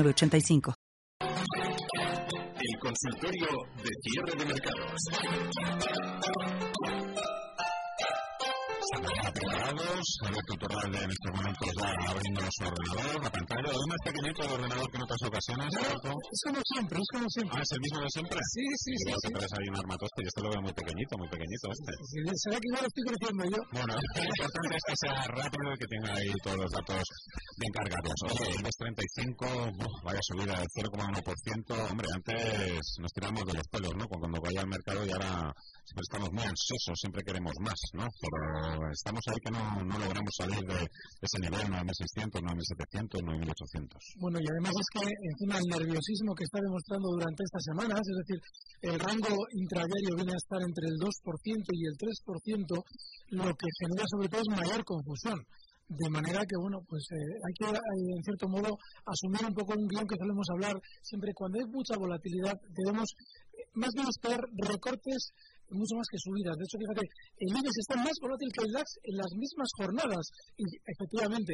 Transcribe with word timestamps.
85 0.00 0.74
El 1.20 2.78
consultorio 2.80 3.48
de 3.82 3.90
cierre 4.02 4.38
de 4.38 4.46
mercados. 4.46 5.00
Preparados. 8.82 10.06
Alberto 10.26 10.54
Torral 10.58 10.90
en 10.90 11.10
estos 11.10 11.30
momentos 11.38 11.68
ya 11.78 11.86
abriendo 12.10 12.42
su 12.50 12.62
ordenador, 12.66 13.22
la 13.22 13.30
pantalla. 13.30 13.70
Es 13.70 13.86
más 13.86 14.02
pequeñito 14.02 14.42
el 14.42 14.50
ordenador 14.58 14.90
que 14.90 14.96
en 14.96 15.02
otras 15.02 15.22
ocasiones. 15.22 15.68
No, 15.70 16.10
es 16.18 16.40
como 16.42 16.60
siempre, 16.66 16.98
es 16.98 17.08
como 17.14 17.28
siempre. 17.30 17.54
Ah, 17.58 17.62
es 17.62 17.72
el 17.72 17.80
mismo 17.80 18.00
de 18.02 18.10
siempre. 18.10 18.38
Sí, 18.42 18.64
sí, 18.82 18.92
sí. 18.98 19.06
Igual 19.06 19.22
que 19.22 19.54
ahí 19.54 19.68
un 19.70 19.78
armatoste. 19.78 20.18
Yo 20.22 20.28
este 20.34 20.40
lo 20.42 20.50
veo 20.50 20.62
muy 20.66 20.74
pequeñito, 20.74 21.12
muy 21.14 21.30
pequeñito 21.30 21.66
este. 21.70 21.92
Sí, 22.10 22.18
será 22.42 22.56
que 22.58 22.68
igual 22.74 22.84
estoy 22.90 23.04
creciendo 23.06 23.42
yo. 23.54 23.60
Bueno, 23.70 23.92
lo 23.94 24.02
importante 24.02 24.74
es 24.74 24.82
que 24.82 24.96
sea 24.98 25.16
rápido 25.30 25.66
y 25.70 25.78
que 25.78 25.86
tenga 25.86 26.10
ahí 26.18 26.32
todos 26.42 26.58
los 26.58 26.70
datos 26.74 27.02
bien 27.62 27.72
cargados. 27.72 28.18
Oye, 28.34 28.50
el 28.66 28.76
35, 28.82 29.46
vaya 30.02 30.22
subida 30.26 30.58
del 30.58 30.70
0,1%. 30.74 31.70
Hombre, 31.86 32.06
antes 32.10 32.82
nos 32.98 33.12
tiramos 33.14 33.46
de 33.46 33.54
los 33.54 33.66
pelos, 33.70 33.94
¿no? 33.94 34.10
Cuando 34.10 34.42
vaya 34.42 34.60
al 34.66 34.68
mercado 34.68 35.06
y 35.06 35.10
ahora 35.14 35.54
siempre 35.86 36.02
estamos 36.02 36.30
muy 36.34 36.42
ansiosos, 36.42 36.98
siempre 36.98 37.22
queremos 37.22 37.54
más, 37.62 37.78
¿no? 37.94 38.06
Pero 38.18 38.71
estamos 38.92 39.22
ahí 39.28 39.40
que 39.44 39.50
no, 39.50 39.62
no 39.84 39.98
logramos 39.98 40.32
salir 40.36 40.60
de, 40.66 40.80
ese 40.82 41.38
nivel, 41.40 41.64
9.600, 41.68 42.40
9.700, 42.40 43.20
9.800. 43.22 43.96
Bueno, 44.18 44.38
y 44.40 44.46
además 44.48 44.72
es 44.76 44.88
que 44.94 45.06
encima 45.08 45.58
el 45.58 45.68
nerviosismo 45.68 46.34
que 46.34 46.44
está 46.44 46.58
demostrando 46.60 47.08
durante 47.12 47.42
estas 47.44 47.64
semanas, 47.64 48.00
es 48.00 48.16
decir, 48.22 48.38
el 48.82 48.96
rango 48.98 49.36
intradiario 49.52 50.16
viene 50.16 50.32
a 50.32 50.42
estar 50.42 50.60
entre 50.62 50.86
el 50.88 50.96
2% 50.98 51.12
y 51.72 51.82
el 51.86 51.94
3%, 51.96 52.84
lo 53.38 53.50
que 53.54 53.68
genera 53.80 54.04
sobre 54.08 54.28
todo 54.28 54.40
es 54.40 54.50
mayor 54.50 54.84
confusión. 54.84 55.38
De 55.88 56.08
manera 56.08 56.40
que, 56.46 56.56
bueno, 56.56 56.80
pues 56.88 57.04
eh, 57.12 57.36
hay 57.36 57.52
que, 57.58 57.68
eh, 57.68 58.16
en 58.16 58.22
cierto 58.24 58.48
modo, 58.48 58.78
asumir 59.04 59.44
un 59.44 59.52
poco 59.52 59.74
un 59.76 59.86
guion 59.88 60.06
que 60.06 60.16
solemos 60.16 60.46
hablar 60.48 60.80
siempre 61.02 61.32
cuando 61.34 61.58
hay 61.58 61.66
mucha 61.68 61.98
volatilidad. 61.98 62.56
Debemos 62.72 63.12
eh, 63.52 63.68
más 63.74 63.90
bien 63.92 64.08
esperar 64.08 64.40
recortes 64.56 65.32
mucho 65.74 65.96
más 65.96 66.08
que 66.10 66.18
subidas. 66.18 66.56
De 66.56 66.64
hecho, 66.64 66.78
fíjate, 66.78 67.04
el 67.38 67.48
IBEX 67.48 67.74
está 67.78 67.96
más 67.96 68.16
volátil 68.20 68.48
que 68.52 68.64
el 68.64 68.72
DAX 68.72 68.88
en 69.02 69.16
las 69.16 69.32
mismas 69.36 69.68
jornadas. 69.76 70.24
Efectivamente, 70.56 71.52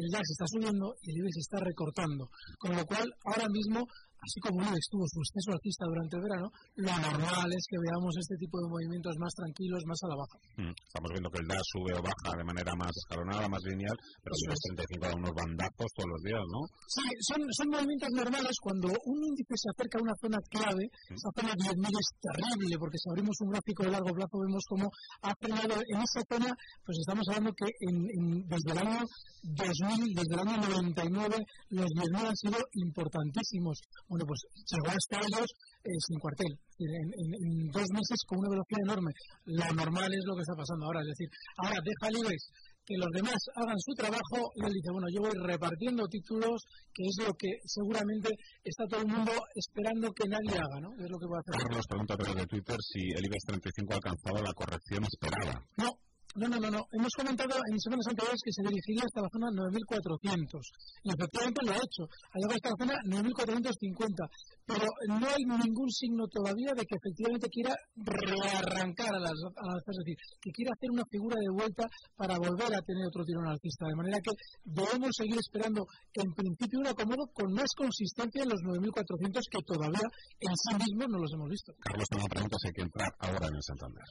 el 0.00 0.10
DAX 0.10 0.24
está 0.30 0.46
subiendo 0.48 0.94
y 1.02 1.10
el 1.10 1.16
IBEX 1.18 1.36
está 1.38 1.58
recortando. 1.60 2.28
Con 2.58 2.76
lo 2.76 2.84
cual, 2.84 3.06
ahora 3.24 3.48
mismo 3.48 3.86
así 4.20 4.38
como 4.40 4.60
IBEX 4.60 4.84
tuvo 4.92 5.04
su 5.08 5.18
exceso 5.24 5.50
alcista 5.56 5.84
durante 5.88 6.16
el 6.16 6.22
verano, 6.22 6.46
lo 6.76 6.92
normal 6.92 7.48
es 7.52 7.64
que 7.64 7.78
veamos 7.80 8.12
este 8.20 8.36
tipo 8.36 8.60
de 8.60 8.68
movimientos 8.68 9.16
más 9.16 9.32
tranquilos, 9.32 9.80
más 9.88 10.00
a 10.04 10.08
la 10.12 10.16
baja. 10.20 10.38
Mm, 10.60 10.74
estamos 10.76 11.08
viendo 11.12 11.30
que 11.32 11.40
el 11.40 11.48
DAX 11.48 11.64
sube 11.72 11.92
o 11.96 12.02
baja 12.04 12.30
de 12.36 12.44
manera 12.44 12.72
más 12.76 12.92
escalonada, 12.92 13.48
más 13.48 13.62
lineal, 13.64 13.96
pero 14.20 14.34
si 14.36 14.44
los 14.44 14.60
35 14.60 15.08
da 15.08 15.16
unos 15.16 15.34
bandazos 15.34 15.88
todos 15.96 16.10
los 16.12 16.20
días, 16.20 16.44
¿no? 16.52 16.60
Sí, 16.84 17.06
son, 17.32 17.40
son 17.56 17.68
movimientos 17.72 18.10
normales 18.12 18.54
cuando 18.60 18.88
un 18.92 19.18
índice 19.24 19.54
se 19.56 19.68
acerca 19.72 19.96
a 19.98 20.04
una 20.04 20.16
zona 20.20 20.38
clave, 20.52 20.84
mm. 20.84 21.16
esa 21.16 21.30
zona 21.32 21.52
10.000 21.56 21.88
es 21.88 22.08
terrible, 22.20 22.74
porque 22.76 22.98
si 23.00 23.06
abrimos 23.08 23.36
un 23.40 23.48
gráfico 23.56 23.80
de 23.88 23.92
largo 23.96 24.12
plazo 24.12 24.36
vemos 24.36 24.64
cómo 24.68 24.86
ha 25.24 25.32
frenado 25.40 25.74
en 25.80 25.98
esa 26.04 26.22
zona, 26.28 26.50
pues 26.84 26.96
estamos 27.00 27.24
hablando 27.32 27.50
que 27.56 27.68
en, 27.88 27.96
desde 28.44 28.70
el 28.76 28.78
año 28.84 29.00
2000, 29.42 29.89
desde 30.14 30.34
el 30.34 30.48
año 30.48 30.68
99, 30.68 31.36
los 31.70 31.86
10.000 31.86 32.28
han 32.28 32.36
sido 32.36 32.58
importantísimos 32.74 33.80
bueno, 34.08 34.24
pues 34.26 34.40
llegó 34.66 34.88
hasta 34.90 35.16
ellos 35.26 35.48
eh, 35.84 36.00
sin 36.06 36.18
cuartel, 36.18 36.52
en, 36.78 37.70
dos 37.70 37.88
meses 37.94 38.18
con 38.26 38.38
una 38.38 38.50
velocidad 38.50 38.84
enorme. 38.84 39.12
Lo 39.46 39.66
normal 39.74 40.10
es 40.12 40.24
lo 40.26 40.34
que 40.36 40.42
está 40.42 40.54
pasando 40.54 40.86
ahora, 40.86 41.00
es 41.00 41.08
decir, 41.14 41.28
ahora 41.56 41.78
deja 41.80 42.10
libres 42.10 42.42
que 42.84 42.96
los 42.98 43.12
demás 43.14 43.38
hagan 43.54 43.78
su 43.78 43.94
trabajo 43.94 44.50
y 44.56 44.66
él 44.66 44.72
dice, 44.72 44.90
bueno, 44.90 45.06
yo 45.14 45.20
voy 45.22 45.36
repartiendo 45.46 46.08
títulos, 46.08 46.58
que 46.92 47.04
es 47.06 47.16
lo 47.22 47.32
que 47.34 47.48
seguramente 47.64 48.30
está 48.64 48.84
todo 48.90 49.02
el 49.02 49.08
mundo 49.14 49.32
esperando 49.54 50.10
que 50.12 50.26
nadie 50.26 50.58
haga, 50.58 50.80
¿no? 50.80 50.90
Es 50.98 51.06
lo 51.06 51.18
que 51.20 51.28
va 51.30 51.38
a 51.38 51.42
hacer. 51.44 51.54
Carlos 51.54 51.86
pregunta 51.86 52.14
a 52.14 52.16
través 52.18 52.36
de 52.42 52.46
Twitter 52.50 52.76
si 52.80 53.00
el 53.14 53.24
IBEX 53.30 53.44
35 53.46 53.92
ha 53.92 53.96
alcanzado 53.96 54.38
la 54.42 54.54
corrección 54.54 55.04
esperada. 55.04 55.54
No, 55.76 55.99
no, 56.36 56.46
no, 56.46 56.58
no, 56.62 56.70
no. 56.70 56.80
Hemos 56.94 57.10
comentado 57.18 57.58
en 57.58 57.80
semanas 57.80 58.06
anteriores 58.06 58.38
que 58.38 58.54
se 58.54 58.62
dirigiría 58.62 59.02
hasta 59.02 59.26
la 59.26 59.30
zona 59.34 59.50
9400. 59.50 60.62
Y 61.02 61.10
efectivamente 61.10 61.60
lo 61.66 61.72
ha 61.74 61.82
hecho. 61.82 62.02
Ha 62.06 62.36
llegado 62.38 62.54
hasta 62.54 62.70
la 62.70 62.78
zona 62.78 62.94
9450. 63.02 64.30
Pero 64.62 64.86
no 65.10 65.26
hay 65.26 65.42
ningún 65.42 65.90
signo 65.90 66.22
todavía 66.30 66.70
de 66.70 66.86
que 66.86 66.94
efectivamente 66.94 67.50
quiera 67.50 67.74
rearrancar 67.98 69.10
a 69.10 69.20
las, 69.26 69.34
a 69.34 69.66
Es 69.74 69.98
decir, 70.06 70.16
que 70.38 70.50
quiera 70.54 70.70
hacer 70.70 70.90
una 70.94 71.06
figura 71.10 71.34
de 71.34 71.50
vuelta 71.50 71.84
para 72.14 72.38
volver 72.38 72.70
a 72.78 72.82
tener 72.86 73.10
otro 73.10 73.26
tirón 73.26 73.50
alcista. 73.50 73.90
De 73.90 73.98
manera 73.98 74.22
que 74.22 74.30
debemos 74.62 75.10
seguir 75.18 75.38
esperando 75.42 75.82
en 76.14 76.30
principio 76.30 76.78
un 76.78 76.94
acomodo 76.94 77.26
con 77.34 77.50
más 77.58 77.74
consistencia 77.74 78.46
en 78.46 78.54
los 78.54 78.62
9400 78.62 79.42
que 79.50 79.62
todavía 79.66 80.06
en 80.38 80.54
sí 80.54 80.72
mismos 80.78 81.10
no 81.10 81.18
los 81.18 81.32
hemos 81.34 81.50
visto. 81.50 81.74
Carlos, 81.82 82.06
una 82.14 82.30
pregunta 82.30 82.56
si 82.62 82.68
hay 82.70 82.74
que 82.78 82.86
entrar 82.86 83.10
ahora 83.18 83.46
en 83.50 83.54
el 83.58 83.64
Santander 83.66 84.06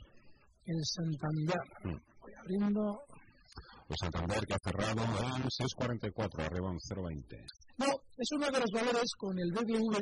el 0.69 0.85
Santander. 0.85 1.61
Mm. 1.83 1.99
Voy 2.21 2.33
abriendo. 2.39 3.01
El 3.89 3.95
Santander 3.99 4.45
que 4.45 4.53
ha 4.53 4.59
cerrado 4.63 5.01
en 5.01 5.43
6.44, 5.43 6.45
arriba 6.45 6.69
en 6.69 6.77
0.20. 6.77 7.41
No, 7.77 7.87
es 8.17 8.29
uno 8.33 8.45
de 8.45 8.59
los 8.59 8.69
valores 8.71 9.09
con 9.17 9.39
el 9.39 9.51
BBV 9.51 9.97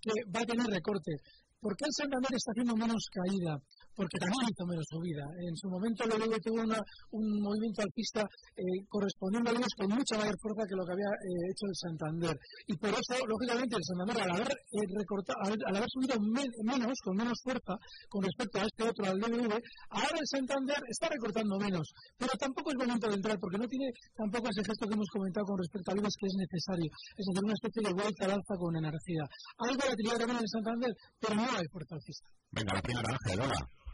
que 0.00 0.12
va 0.34 0.40
a 0.40 0.46
tener 0.46 0.66
recorte. 0.66 1.12
¿Por 1.60 1.76
qué 1.76 1.84
el 1.86 1.94
Santander 1.94 2.34
está 2.34 2.50
haciendo 2.50 2.74
menos 2.74 3.02
caída? 3.12 3.58
Porque 3.98 4.22
también 4.22 4.46
hizo 4.46 4.62
menos 4.62 4.86
subida. 4.86 5.26
En 5.42 5.54
su 5.58 5.66
momento 5.66 6.06
el 6.06 6.14
BBV 6.14 6.38
tuvo 6.38 6.62
un 6.62 7.26
movimiento 7.42 7.82
alcista 7.82 8.22
eh, 8.54 8.62
correspondiendo 8.86 9.50
a 9.50 9.58
con 9.74 9.90
mucha 9.90 10.14
mayor 10.14 10.38
fuerza 10.38 10.62
que 10.70 10.78
lo 10.78 10.86
que 10.86 10.94
había 10.94 11.10
eh, 11.18 11.50
hecho 11.50 11.66
el 11.66 11.74
Santander. 11.74 12.34
Y 12.70 12.74
por 12.78 12.94
eso, 12.94 13.14
lógicamente, 13.26 13.74
el 13.74 13.82
Santander, 13.82 14.16
al 14.22 14.32
haber, 14.38 14.54
eh, 14.54 14.86
recortado, 14.94 15.38
al, 15.42 15.76
haber 15.82 15.90
subido 15.90 16.14
menos, 16.22 16.94
con 17.02 17.14
menos 17.18 17.36
fuerza 17.42 17.74
con 18.06 18.22
respecto 18.22 18.62
a 18.62 18.64
este 18.70 18.82
otro, 18.86 19.02
al 19.02 19.18
BBV, 19.18 19.50
ahora 19.90 20.14
el 20.14 20.28
Santander 20.30 20.78
está 20.86 21.10
recortando 21.10 21.58
menos. 21.58 21.86
Pero 22.14 22.32
tampoco 22.38 22.70
es 22.70 22.78
momento 22.78 23.10
de 23.10 23.18
entrar, 23.18 23.36
porque 23.42 23.58
no 23.58 23.66
tiene 23.66 23.90
tampoco 24.14 24.46
ese 24.46 24.62
gesto 24.62 24.86
que 24.86 24.94
hemos 24.94 25.10
comentado 25.10 25.42
con 25.50 25.58
respecto 25.58 25.90
a 25.90 25.98
IBEX 25.98 26.14
que 26.22 26.26
es 26.30 26.36
necesario. 26.38 26.90
Es 27.18 27.24
decir, 27.26 27.42
una 27.42 27.58
especie 27.58 27.82
de 27.82 27.92
vuelta 27.98 28.22
al 28.30 28.38
alza 28.38 28.54
con 28.54 28.72
energía. 28.78 29.24
Hay 29.58 29.74
volatilidad 29.74 30.18
también 30.22 30.38
en 30.38 30.46
el 30.46 30.54
Santander, 30.54 30.92
pero 31.18 31.34
no 31.34 31.42
hay 31.42 31.66
fuerza 31.66 31.98
alcista. 31.98 32.28
Venga, 32.52 32.74
la 32.74 32.82
primera, 32.82 33.08
Ángel, 33.10 33.40
hola. 33.42 33.87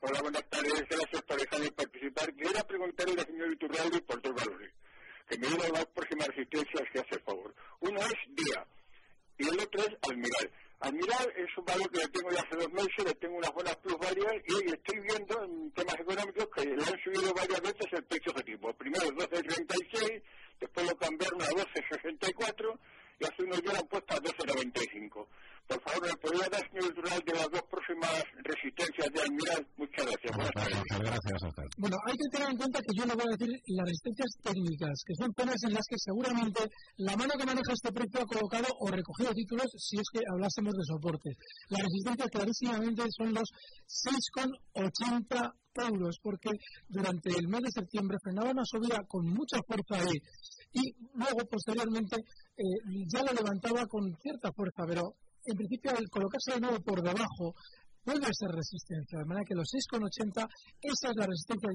Hola, 0.00 0.20
buenas 0.20 0.44
tardes. 0.50 0.84
Gracias 0.88 1.22
por 1.22 1.40
dejarme 1.40 1.72
participar. 1.72 2.34
Quería 2.34 2.62
preguntarle 2.64 3.12
a 3.14 3.16
la 3.16 3.24
señora 3.24 3.52
Iturralde 3.52 4.00
por 4.02 4.20
dos 4.20 4.34
valores. 4.34 4.72
Que 5.28 5.38
me 5.38 5.48
diga 5.48 5.68
las 5.70 5.86
próximas 5.86 6.28
resistencias 6.28 6.82
que 6.92 7.00
hace 7.00 7.18
favor. 7.20 7.54
Uno 7.80 8.00
es 8.00 8.44
día 8.44 8.66
y 9.38 9.48
el 9.48 9.58
otro 9.58 9.80
es 9.80 9.96
Almiral. 10.08 10.50
Admiral 10.80 11.32
es 11.36 11.56
un 11.56 11.64
valor 11.64 11.90
que 11.90 11.98
le 11.98 12.08
tengo 12.08 12.30
ya 12.30 12.40
hace 12.40 12.56
dos 12.56 12.72
meses, 12.72 13.04
le 13.04 13.14
tengo 13.14 13.36
unas 13.38 13.52
buenas 13.52 13.76
plusvalías 13.76 14.34
y 14.46 14.70
estoy 14.70 15.00
viendo 15.00 15.42
en 15.44 15.70
temas 15.72 15.98
económicos 15.98 16.48
que 16.54 16.64
le 16.66 16.84
han 16.84 17.00
subido 17.02 17.32
varias 17.34 17.62
veces 17.62 17.86
el 17.92 18.04
precio 18.04 18.32
objetivo. 18.32 18.74
Primero 18.74 19.06
12.36, 19.06 20.22
después 20.60 20.86
lo 20.86 20.96
cambiaron 20.96 21.42
a 21.42 21.46
12.64 21.46 22.78
y 23.18 23.24
hace 23.24 23.42
unos 23.42 23.62
días 23.62 23.74
lo 23.74 23.80
han 23.80 23.88
puesto 23.88 24.14
a 24.14 24.18
12.95. 24.18 25.26
Por 25.66 25.80
favor, 25.80 26.08
¿me 26.08 26.16
podría 26.18 26.48
dar, 26.48 26.70
señor 26.70 26.94
Dural, 26.94 27.22
de 27.24 27.32
las 27.32 27.50
dos 27.50 27.62
próximas 27.62 28.24
resistencias 28.44 29.12
de 29.12 29.20
Almiral? 30.30 30.70
Muchas 30.76 31.00
gracias. 31.00 31.00
gracias 31.00 31.42
a 31.42 31.48
usted. 31.48 31.68
Bueno, 31.78 31.96
hay 32.06 32.16
que 32.16 32.28
tener 32.32 32.48
en 32.50 32.56
cuenta 32.56 32.78
que 32.80 32.94
yo 32.96 33.04
le 33.06 33.14
voy 33.14 33.26
a 33.26 33.36
decir 33.36 33.50
las 33.66 33.86
resistencias 33.86 34.30
técnicas, 34.42 34.94
que 35.06 35.14
son 35.14 35.30
zonas 35.36 35.60
en 35.64 35.72
las 35.74 35.86
que 35.88 35.96
seguramente 35.98 36.60
la 36.96 37.16
mano 37.16 37.32
que 37.38 37.46
maneja 37.46 37.72
este 37.72 37.92
precio 37.92 38.20
ha 38.20 38.26
colocado 38.26 38.68
o 38.80 38.86
recogido 38.88 39.32
títulos 39.32 39.66
si 39.76 39.96
es 39.96 40.08
que 40.12 40.20
hablásemos 40.30 40.74
de 40.74 40.84
soporte. 40.84 41.30
Las 41.70 41.82
resistencias 41.82 42.28
clarísimamente 42.30 43.02
son 43.16 43.34
los 43.34 43.48
6,80 44.74 45.52
euros, 45.90 46.16
porque 46.22 46.50
durante 46.88 47.30
el 47.30 47.48
mes 47.48 47.60
de 47.62 47.70
septiembre 47.70 48.16
frenaba 48.22 48.50
una 48.50 48.64
subida 48.64 49.04
con 49.06 49.26
mucha 49.28 49.60
fuerza 49.66 50.00
ahí 50.00 50.16
y 50.72 50.94
luego 51.14 51.46
posteriormente 51.50 52.16
eh, 52.16 52.62
ya 53.12 53.22
lo 53.22 53.32
levantaba 53.32 53.86
con 53.86 54.16
cierta 54.20 54.52
fuerza, 54.52 54.84
pero 54.86 55.14
en 55.46 55.56
principio 55.56 55.90
al 55.90 56.08
colocarse 56.10 56.54
de 56.54 56.60
nuevo 56.60 56.80
por 56.80 57.02
debajo 57.02 57.54
vuelve 58.06 58.26
a 58.26 58.38
ser 58.38 58.50
resistencia, 58.54 59.18
de 59.18 59.26
manera 59.26 59.44
que 59.44 59.58
los 59.58 59.66
6,80, 59.66 60.46
esa 60.80 61.06
es 61.10 61.16
la 61.16 61.26
resistencia 61.26 61.70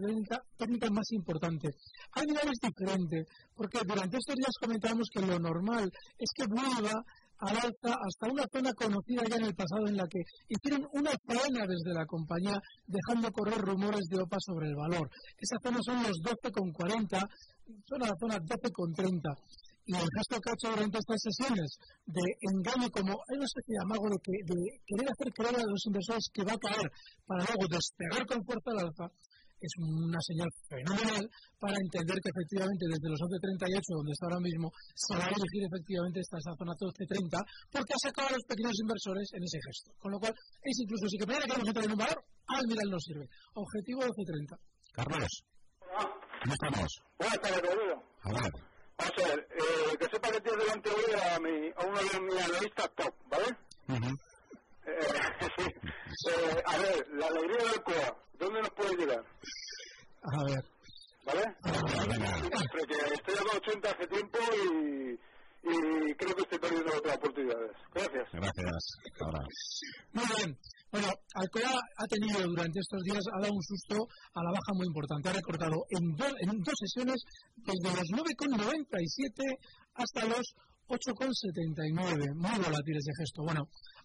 técnica, 0.58 0.90
más 0.90 1.12
importante. 1.12 1.68
Hay 2.14 2.26
niveles 2.26 2.58
diferentes, 2.64 3.28
porque 3.54 3.80
durante 3.86 4.18
estos 4.18 4.36
días 4.36 4.56
comentamos 4.60 5.08
que 5.14 5.22
lo 5.22 5.38
normal 5.38 5.92
es 6.18 6.30
que 6.34 6.48
vuelva 6.48 7.04
al 7.42 7.58
alza 7.58 7.98
hasta 7.98 8.32
una 8.32 8.46
zona 8.54 8.72
conocida 8.74 9.24
ya 9.28 9.36
en 9.36 9.46
el 9.46 9.56
pasado 9.56 9.88
en 9.88 9.98
la 9.98 10.08
que 10.08 10.22
hicieron 10.48 10.88
una 10.94 11.12
faena 11.26 11.66
desde 11.66 11.92
la 11.92 12.06
compañía 12.06 12.56
dejando 12.86 13.32
correr 13.32 13.58
rumores 13.58 14.06
de 14.10 14.22
OPA 14.22 14.38
sobre 14.40 14.70
el 14.70 14.76
valor. 14.76 15.10
Esa 15.38 15.58
zona 15.62 15.80
son 15.82 16.04
los 16.04 16.18
12,40, 16.22 17.28
son 17.90 18.00
la 18.00 18.14
zona 18.20 18.38
12,30 18.38 19.36
y 19.86 19.96
el 19.96 20.08
gesto 20.16 20.40
que 20.40 20.50
ha 20.50 20.58
hecho 20.58 20.70
durante 20.76 20.98
estas 20.98 21.22
sesiones 21.22 21.70
de 22.06 22.26
engaño 22.54 22.88
como 22.92 23.12
hay 23.12 23.36
una 23.38 23.50
especie 23.50 23.74
de 23.74 23.84
amago 23.84 24.08
de, 24.10 24.20
que, 24.22 24.36
de 24.46 24.58
querer 24.86 25.08
hacer 25.10 25.30
creer 25.34 25.56
a 25.58 25.66
los 25.66 25.86
inversores 25.86 26.26
que 26.34 26.44
va 26.46 26.54
a 26.54 26.64
caer 26.64 26.88
para 27.26 27.46
luego 27.46 27.66
despegar 27.70 28.24
con 28.28 28.46
fuerza 28.46 28.70
al 28.72 28.86
alza 28.86 29.08
es 29.62 29.74
una 29.78 30.18
señal 30.26 30.50
fenomenal 30.66 31.22
para 31.62 31.78
entender 31.78 32.18
que 32.18 32.34
efectivamente 32.34 32.84
desde 32.90 33.14
los 33.14 33.22
11.38 33.22 33.94
donde 33.94 34.12
está 34.12 34.26
ahora 34.26 34.42
mismo 34.42 34.74
se 34.98 35.14
va 35.14 35.26
a 35.26 35.30
dirigir 35.30 35.62
efectivamente 35.70 36.18
esta 36.18 36.42
esa 36.42 36.58
zona 36.58 36.74
12.30 36.74 37.38
porque 37.70 37.94
ha 37.94 38.02
sacado 38.02 38.28
a 38.30 38.34
los 38.34 38.46
pequeños 38.50 38.74
inversores 38.82 39.28
en 39.38 39.42
ese 39.46 39.60
gesto. 39.62 39.94
Con 40.02 40.12
lo 40.12 40.18
cual 40.18 40.34
es 40.34 40.76
incluso 40.82 41.06
si 41.06 41.18
que 41.18 41.30
mañana 41.30 41.46
queremos 41.46 41.70
entrar 41.70 41.86
en 41.86 41.94
un 41.94 42.02
valor 42.02 42.20
al 42.50 42.66
mirar 42.66 42.88
no 42.90 43.00
sirve. 43.00 43.26
Objetivo 43.54 44.02
12.30 44.02 44.58
Carlos. 44.98 45.32
¿cómo 46.42 46.54
estamos? 46.58 46.90
Buenas 47.22 47.40
tardes, 47.40 47.62
Rodrigo. 47.62 47.96
a 48.26 48.30
ver. 48.34 48.52
Vamos 48.52 48.71
a 49.02 49.28
ver, 49.28 49.48
eh, 49.52 49.98
que 49.98 50.10
sepa 50.10 50.32
que 50.32 50.42
tiene 50.42 50.58
delante 50.64 50.90
hoy 50.90 51.14
a, 51.14 51.40
mi, 51.40 51.70
a 51.76 51.86
uno 51.88 52.00
de 52.02 52.20
mis 52.22 52.44
analistas 52.46 52.90
top, 52.96 53.14
¿vale? 53.30 53.58
Eh, 54.86 55.00
sí. 55.58 55.66
Eh, 56.30 56.64
a 56.68 56.78
ver, 56.78 57.08
la 57.14 57.26
alegría 57.28 57.58
del 57.72 57.82
COA, 57.84 58.16
¿dónde 58.38 58.62
nos 58.62 58.70
puede 58.72 58.96
llegar? 58.96 59.24
a 60.24 60.44
ver 60.44 60.64
¿Vale? 61.26 61.56
Porque 62.72 62.96
estoy 63.14 63.36
a 63.36 63.58
80 63.58 63.90
hace 63.90 64.08
tiempo 64.08 64.38
y, 64.54 65.20
y 65.64 66.14
creo 66.16 66.36
que 66.36 66.42
estoy 66.44 66.60
perdiendo 66.60 66.96
otras 66.96 67.16
oportunidades. 67.18 67.72
Gracias. 67.94 68.28
gracias 68.34 68.84
ahora 69.22 69.40
Muy 70.14 70.26
bien. 70.36 70.58
Bueno, 70.92 71.08
Alcoa 71.36 71.80
ha 71.98 72.06
tenido 72.08 72.40
durante 72.48 72.80
estos 72.80 73.02
días, 73.04 73.24
ha 73.34 73.40
dado 73.42 73.54
un 73.54 73.64
susto 73.64 73.96
a 74.34 74.44
la 74.44 74.52
baja 74.52 74.74
muy 74.76 74.88
importante. 74.88 75.30
Ha 75.30 75.34
recortado 75.34 75.78
en, 75.90 76.04
do- 76.16 76.36
en 76.42 76.60
dos 76.60 76.76
sesiones 76.80 77.16
desde 77.56 77.96
los 77.96 78.08
9,97 78.12 79.58
hasta 79.96 80.26
los 80.26 80.44
8,79. 80.92 82.36
Muy 82.36 82.58
volátil 82.64 82.98
ese 82.98 83.12
gesto. 83.20 83.44
Bueno, 83.44 83.64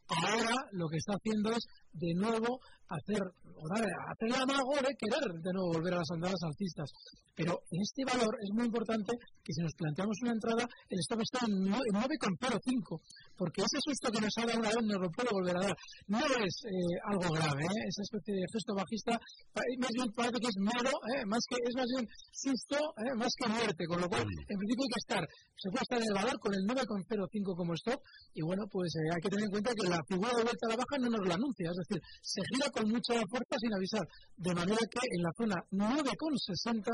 ahora 0.08 0.54
lo 0.72 0.86
que 0.88 0.96
está 0.98 1.14
haciendo 1.14 1.50
es 1.50 1.64
de 1.92 2.12
nuevo 2.14 2.60
hacer, 2.88 3.18
o 3.18 3.64
dar- 3.74 3.82
hacer 3.82 4.28
el 4.30 4.34
amago 4.46 4.74
de 4.78 4.94
querer 4.94 5.26
de 5.42 5.52
nuevo 5.52 5.72
volver 5.74 5.94
a 5.94 5.98
las 5.98 6.10
andadas 6.14 6.38
alcistas. 6.46 6.88
Pero 7.36 7.52
en 7.68 7.82
este 7.82 8.00
valor 8.06 8.32
es 8.40 8.48
muy 8.54 8.64
importante 8.64 9.12
que 9.44 9.52
si 9.52 9.60
nos 9.60 9.74
planteamos 9.76 10.16
una 10.22 10.32
entrada, 10.32 10.64
el 10.88 10.98
stop 11.04 11.20
está 11.20 11.44
en 11.44 11.52
nue- 11.68 11.84
en 11.92 11.94
9,05, 12.00 12.96
porque 13.36 13.60
ese 13.60 13.76
susto 13.84 14.08
que 14.08 14.20
nos 14.24 14.32
ha 14.40 14.46
dado 14.46 14.56
una 14.60 14.70
vez 14.72 14.80
nos 14.88 15.00
lo 15.04 15.10
puede 15.12 15.28
volver 15.36 15.56
a 15.58 15.64
dar. 15.68 15.76
No 16.08 16.16
es 16.22 16.54
eh, 16.64 16.96
algo 17.12 17.28
grave, 17.36 17.60
¿eh? 17.66 17.82
esa 17.92 18.02
especie 18.08 18.32
de 18.40 18.44
gesto 18.48 18.72
bajista, 18.72 19.12
pa- 19.52 19.68
más 19.82 19.92
bien 19.92 20.08
parece 20.16 20.38
que 20.40 20.48
es 20.48 20.58
miedo, 20.64 20.92
¿eh? 21.12 21.22
más 21.28 21.42
que, 21.50 21.56
es 21.60 21.74
más 21.76 21.88
bien 21.92 22.04
susto, 22.32 22.78
¿eh? 23.04 23.12
más 23.20 23.32
que 23.36 23.46
muerte, 23.52 23.82
con 23.84 24.00
lo 24.00 24.08
cual 24.08 24.22
en 24.24 24.56
principio 24.56 24.84
hay 24.86 24.92
que 24.96 25.02
estar, 25.04 25.22
se 25.60 25.68
puede 25.68 25.84
estar 25.84 25.98
en 26.00 26.08
el 26.08 26.14
valor 26.16 26.36
con 26.40 26.52
el 26.56 26.64
9,05 26.76 27.56
como 27.56 27.72
stop, 27.74 28.00
y 28.34 28.42
bueno, 28.42 28.64
pues 28.70 28.92
eh, 28.96 29.08
hay 29.14 29.20
que 29.20 29.30
tener 29.30 29.44
en 29.44 29.50
cuenta 29.50 29.72
que 29.72 29.88
la 29.88 30.00
figura 30.04 30.32
de 30.36 30.44
vuelta 30.44 30.64
a 30.66 30.70
la 30.70 30.76
baja 30.76 30.96
no 31.00 31.08
nos 31.08 31.26
la 31.26 31.34
anuncia, 31.34 31.70
es 31.70 31.78
decir, 31.80 32.02
se 32.20 32.40
gira 32.52 32.68
con 32.70 32.84
mucha 32.88 33.14
fuerza 33.32 33.54
sin 33.56 33.72
avisar, 33.72 34.04
de 34.36 34.54
manera 34.54 34.82
que 34.90 35.00
en 35.08 35.22
la 35.22 35.32
zona 35.36 35.56
9,60 35.72 36.84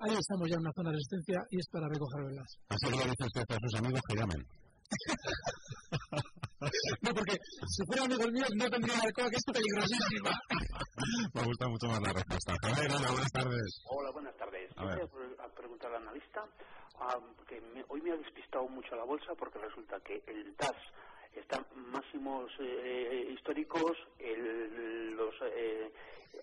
ahí 0.00 0.16
estamos 0.18 0.50
ya 0.50 0.56
en 0.56 0.66
una 0.66 0.74
zona 0.74 0.90
de 0.90 0.96
resistencia 0.98 1.38
y 1.50 1.58
es 1.58 1.68
para 1.70 1.88
recoger 1.88 2.24
velas. 2.26 2.50
así 2.68 2.86
que 2.90 2.98
le 2.98 3.10
dice 3.10 3.24
usted 3.24 3.42
a 3.48 3.58
sus 3.62 3.74
amigos 3.78 4.00
que 4.08 4.16
llamen 4.16 4.42
No, 6.60 7.12
porque 7.14 7.36
si 7.68 7.84
fueran 7.86 8.06
amigos 8.06 8.32
míos 8.32 8.48
no 8.56 8.70
tendría 8.70 8.94
la 8.96 9.12
cola 9.12 9.30
que 9.30 9.36
es 9.36 9.44
peligrosísima. 9.44 10.30
me 11.34 11.42
gusta 11.44 11.68
mucho 11.68 11.86
más 11.88 12.00
la 12.00 12.12
respuesta 12.12 12.54
Javier 12.62 12.90
hola 12.92 13.10
buenas 13.10 13.32
tardes 13.32 13.82
Hola, 13.90 14.10
buenas 14.12 14.36
tardes. 14.36 14.70
A 14.76 14.82
Yo 14.82 14.88
ver. 14.88 15.36
a 15.40 15.48
preguntar 15.48 15.90
al 15.94 16.02
analista, 16.02 16.46
ah, 17.00 17.18
porque 17.36 17.60
me- 17.60 17.84
hoy 17.88 18.00
me 18.02 18.12
ha 18.12 18.16
despistado 18.16 18.66
mucho 18.68 18.94
la 18.96 19.04
bolsa 19.04 19.34
porque 19.38 19.58
resulta 19.58 19.98
que 20.00 20.22
el 20.26 20.54
DAS 20.56 20.76
está 21.34 21.56
en 21.74 21.90
máximos 21.90 22.50
eh, 22.60 23.30
históricos, 23.34 23.92
el- 24.18 25.10
los 25.16 25.34
eh, 25.42 25.92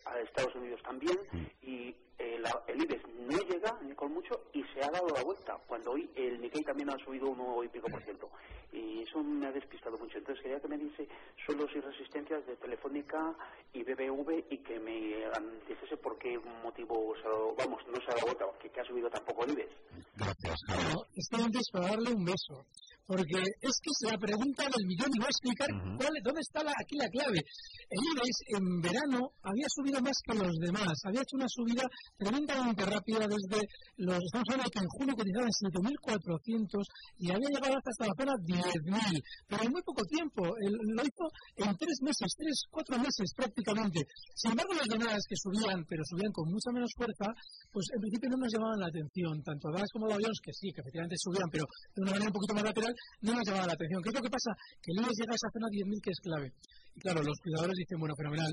a 0.05 0.19
Estados 0.19 0.55
Unidos 0.55 0.81
también, 0.83 1.17
y 1.61 1.93
eh, 2.21 2.38
la- 2.39 2.63
el 2.68 2.81
IBEX 2.83 3.03
no 3.18 3.38
llega 3.50 3.79
ni 3.81 3.95
con 3.95 4.13
mucho 4.13 4.45
y 4.53 4.63
se 4.73 4.83
ha 4.83 4.89
dado 4.91 5.07
la 5.09 5.23
vuelta, 5.23 5.57
cuando 5.68 5.91
hoy 5.91 6.09
el 6.15 6.39
Nikkei 6.39 6.63
también 6.63 6.89
ha 6.91 6.97
subido 7.03 7.27
un 7.29 7.65
y 7.65 7.68
pico 7.69 7.88
por 7.89 8.03
ciento. 8.03 8.29
Y 8.71 9.01
eso 9.03 9.21
me 9.23 9.47
ha 9.47 9.51
despistado 9.51 9.97
mucho. 9.97 10.18
Entonces 10.18 10.41
quería 10.44 10.59
que 10.59 10.68
me 10.68 10.77
dice 10.77 11.07
suelos 11.45 11.69
y 11.75 11.79
resistencias 11.81 12.45
de 12.45 12.56
Telefónica 12.57 13.35
y 13.73 13.83
BBV 13.83 14.45
y 14.50 14.57
que 14.59 14.79
me 14.79 15.25
dijese 15.68 15.97
por 15.97 16.18
qué 16.18 16.38
motivo, 16.63 17.13
se 17.21 17.27
ha 17.27 17.31
dado- 17.31 17.56
vamos, 17.57 17.81
no 17.88 17.95
se 17.97 18.12
ha 18.12 18.15
dado 18.15 18.27
vuelta, 18.27 18.45
que, 18.62 18.69
que 18.69 18.79
ha 18.79 18.85
subido 18.85 19.09
tampoco 19.09 19.44
el 19.45 19.51
IBEX. 19.53 19.71
gracias 20.17 20.59
Javier 20.67 20.94
No, 20.94 21.01
es 21.15 21.27
que 21.29 21.41
antes 21.41 21.69
para 21.71 21.88
darle 21.88 22.13
un 22.13 22.25
beso. 22.25 22.65
Porque 23.11 23.43
es 23.43 23.75
que 23.83 23.91
es 23.91 23.99
la 24.07 24.15
pregunta 24.17 24.63
del 24.71 24.87
millón 24.87 25.11
y 25.11 25.19
voy 25.19 25.27
a 25.27 25.35
explicar 25.35 25.67
cuál, 25.99 26.13
dónde 26.23 26.39
está 26.47 26.63
la- 26.63 26.71
aquí 26.79 26.95
la 26.95 27.09
clave. 27.11 27.43
El 27.91 27.99
IBEX 28.07 28.33
en 28.55 28.63
verano 28.79 29.19
había 29.43 29.67
subido 29.67 29.99
más 29.99 30.15
que 30.23 30.33
los 30.39 30.55
demás, 30.63 30.95
había 31.03 31.19
hecho 31.19 31.35
una 31.35 31.49
subida 31.51 31.83
tremendamente 32.15 32.85
rápida 32.87 33.27
desde 33.27 33.59
los, 33.99 34.15
estamos 34.23 34.47
hablando 34.47 34.63
de 34.63 34.71
que 34.71 34.79
en 34.79 34.91
junio 34.95 35.13
cotizaba 35.19 35.43
en 35.43 35.55
7.400 35.59 36.87
y 37.19 37.25
había 37.35 37.49
llegado 37.51 37.75
hasta 37.83 38.07
la 38.07 38.15
zona 38.15 38.33
10.000, 38.47 39.19
pero 39.51 39.59
en 39.67 39.71
muy 39.75 39.83
poco 39.83 40.03
tiempo, 40.07 40.41
el- 40.63 40.79
lo 40.95 41.01
hizo 41.03 41.25
en 41.67 41.75
tres 41.75 41.97
meses, 41.99 42.31
tres, 42.39 42.55
cuatro 42.71 42.95
meses 42.95 43.27
prácticamente. 43.35 44.07
Sin 44.39 44.51
embargo, 44.55 44.71
los 44.71 44.87
demás 44.87 45.19
que 45.27 45.35
subían, 45.35 45.83
pero 45.83 45.99
subían 46.07 46.31
con 46.31 46.47
mucha 46.47 46.71
menos 46.71 46.91
fuerza, 46.95 47.27
pues 47.75 47.85
en 47.91 47.99
principio 47.99 48.29
no 48.31 48.37
nos 48.39 48.51
llamaban 48.55 48.79
la 48.79 48.87
atención, 48.87 49.35
tanto 49.43 49.67
DAX 49.67 49.91
como 49.91 50.07
Dow 50.07 50.15
Jones, 50.23 50.39
que 50.39 50.53
sí, 50.55 50.71
que 50.71 50.79
efectivamente 50.79 51.19
subían, 51.19 51.49
pero 51.51 51.65
de 51.91 51.99
una 52.07 52.11
manera 52.15 52.31
un 52.31 52.37
poquito 52.39 52.53
más 52.55 52.63
lateral, 52.63 52.93
no 53.21 53.33
nos 53.33 53.45
llamaban 53.45 53.68
la 53.68 53.74
atención. 53.74 54.01
¿Qué 54.01 54.09
es 54.09 54.15
lo 54.15 54.21
que 54.21 54.30
pasa? 54.30 54.51
Que 54.81 54.92
el 54.92 55.00
IBEX 55.01 55.15
llega 55.19 55.33
a 55.33 55.39
esa 55.39 55.50
zona 55.53 55.68
10.000 55.68 56.01
que 56.01 56.12
es 56.12 56.19
clave. 56.19 56.48
Y 56.95 57.00
claro, 57.00 57.24
los 57.24 57.38
cuidadores 57.42 57.75
dicen, 57.77 58.00
bueno, 58.00 58.15
fenomenal. 58.15 58.51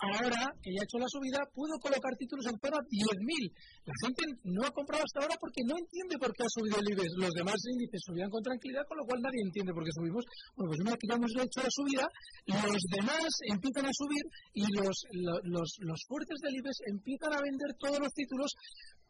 Ahora 0.00 0.48
que 0.64 0.72
ya 0.72 0.80
ha 0.80 0.86
hecho 0.88 0.96
la 0.98 1.08
subida, 1.12 1.40
puedo 1.52 1.76
colocar 1.76 2.16
títulos 2.16 2.46
en 2.48 2.56
zona 2.56 2.80
10.000. 2.88 3.52
La 3.84 3.94
gente 4.00 4.22
no 4.48 4.64
ha 4.64 4.72
comprado 4.72 5.04
hasta 5.04 5.20
ahora 5.20 5.36
porque 5.36 5.60
no 5.68 5.76
entiende 5.76 6.16
por 6.16 6.32
qué 6.32 6.42
ha 6.44 6.52
subido 6.56 6.76
el 6.80 6.88
IBEX. 6.96 7.10
Los 7.20 7.34
demás 7.36 7.58
índices 7.68 8.00
subían 8.08 8.30
con 8.32 8.40
tranquilidad, 8.40 8.88
con 8.88 8.96
lo 8.96 9.04
cual 9.04 9.20
nadie 9.20 9.44
entiende 9.44 9.76
por 9.76 9.84
qué 9.84 9.92
subimos. 9.92 10.24
Bueno, 10.56 10.68
pues 10.72 10.80
una 10.80 10.90
vez 10.96 11.00
que 11.04 11.08
ya 11.12 11.16
hemos 11.20 11.32
hecho 11.36 11.60
la 11.60 11.72
subida, 11.72 12.04
los 12.64 12.82
demás 12.96 13.28
empiezan 13.52 13.86
a 13.86 13.92
subir 13.92 14.24
y 14.56 14.64
los, 14.72 14.96
lo- 15.20 15.42
los, 15.44 15.68
los 15.84 16.00
fuertes 16.08 16.38
del 16.40 16.56
IBEX 16.64 16.76
empiezan 16.88 17.32
a 17.36 17.44
vender 17.44 17.70
todos 17.76 18.00
los 18.00 18.12
títulos 18.16 18.48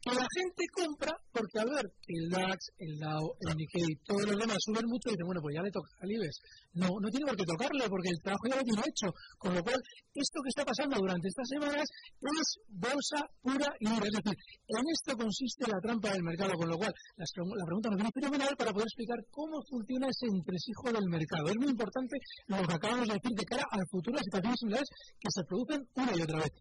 que 0.01 0.17
la 0.17 0.25
gente 0.33 0.65
compra 0.73 1.13
porque 1.29 1.61
al 1.61 1.69
ver 1.77 1.85
el 2.09 2.25
DAX, 2.33 2.57
el 2.81 2.97
Dow, 2.97 3.37
el 3.45 3.53
Nikkei, 3.53 4.01
todos 4.09 4.25
los 4.33 4.39
demás 4.41 4.57
suben 4.65 4.89
mucho, 4.89 5.13
dicen, 5.13 5.29
bueno, 5.29 5.45
pues 5.45 5.53
ya 5.55 5.61
le 5.63 5.69
toca 5.71 5.93
al 6.01 6.09
IBEX. 6.11 6.35
No, 6.73 6.89
no 6.89 7.09
tiene 7.13 7.29
por 7.29 7.37
qué 7.37 7.45
tocarle 7.45 7.85
porque 7.85 8.09
el 8.09 8.17
trabajo 8.25 8.49
ya 8.49 8.57
lo 8.57 8.65
tiene 8.65 8.81
hecho. 8.81 9.13
Con 9.37 9.53
lo 9.53 9.61
cual, 9.61 9.77
esto 10.17 10.41
que 10.41 10.49
está 10.57 10.65
pasando 10.65 10.80
durante 10.89 11.29
estas 11.29 11.49
semanas 11.49 11.85
es 11.85 12.49
bolsa 12.69 13.27
pura 13.43 13.69
y 13.81 13.89
libre. 13.89 14.09
Es 14.09 14.17
decir, 14.23 14.37
en 14.69 14.85
esto 14.89 15.17
consiste 15.17 15.67
la 15.69 15.81
trampa 15.81 16.13
del 16.13 16.23
mercado. 16.23 16.53
Con 16.55 16.69
lo 16.69 16.77
cual, 16.77 16.93
las 17.17 17.31
la 17.37 17.67
pregunta 17.67 17.91
nos 17.91 17.97
viene 17.97 18.11
fenomenal 18.15 18.57
para 18.57 18.73
poder 18.73 18.87
explicar 18.87 19.19
cómo 19.31 19.61
funciona 19.69 20.09
ese 20.09 20.27
entresijo 20.27 20.93
del 20.93 21.09
mercado. 21.09 21.49
Es 21.49 21.57
muy 21.57 21.71
importante 21.71 22.17
lo 22.47 22.67
que 22.67 22.75
acabamos 22.75 23.09
de 23.09 23.15
decir 23.15 23.33
de 23.37 23.45
cara 23.45 23.65
al 23.71 23.85
futuro 23.91 24.17
de 24.17 24.25
situaciones 24.25 24.59
similares 24.61 24.89
que 25.21 25.31
se 25.31 25.45
producen 25.45 25.81
una 25.97 26.13
y 26.17 26.23
otra 26.23 26.39
vez. 26.39 26.53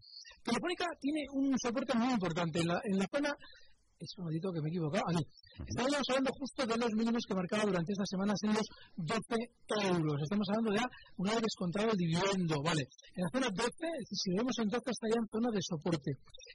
Telefónica 0.42 0.86
tiene 1.00 1.22
un 1.32 1.54
soporte 1.58 1.96
muy 1.96 2.12
importante 2.12 2.60
en 2.60 2.68
la, 2.68 2.80
en 2.84 2.98
la 2.98 3.06
zona. 3.12 3.34
Es 4.00 4.16
un 4.16 4.24
momentito 4.24 4.48
que 4.48 4.64
me 4.64 4.68
he 4.68 4.72
equivocado. 4.72 5.04
Aquí. 5.12 5.20
Estábamos 5.60 6.08
hablando 6.08 6.30
justo 6.40 6.64
de 6.64 6.76
los 6.80 6.92
mínimos 6.96 7.20
que 7.28 7.34
marcaba 7.36 7.68
durante 7.68 7.92
estas 7.92 8.08
semanas 8.08 8.38
en 8.48 8.56
los 8.56 8.66
12 8.96 9.92
euros. 9.92 10.16
Estamos 10.24 10.48
hablando 10.48 10.72
ya 10.72 10.86
una 11.20 11.36
vez 11.36 11.42
descontado 11.44 11.92
el 11.92 11.98
dividendo, 12.00 12.56
¿vale? 12.64 12.80
En 13.12 13.20
la 13.20 13.28
zona 13.28 13.48
12, 13.52 13.68
es 13.68 14.08
decir, 14.08 14.16
si 14.24 14.28
vemos 14.40 14.56
en 14.56 14.68
12 14.72 14.88
está 14.88 15.04
ya 15.04 15.20
en 15.20 15.28
zona 15.28 15.48
de 15.52 15.60
soporte. 15.60 16.10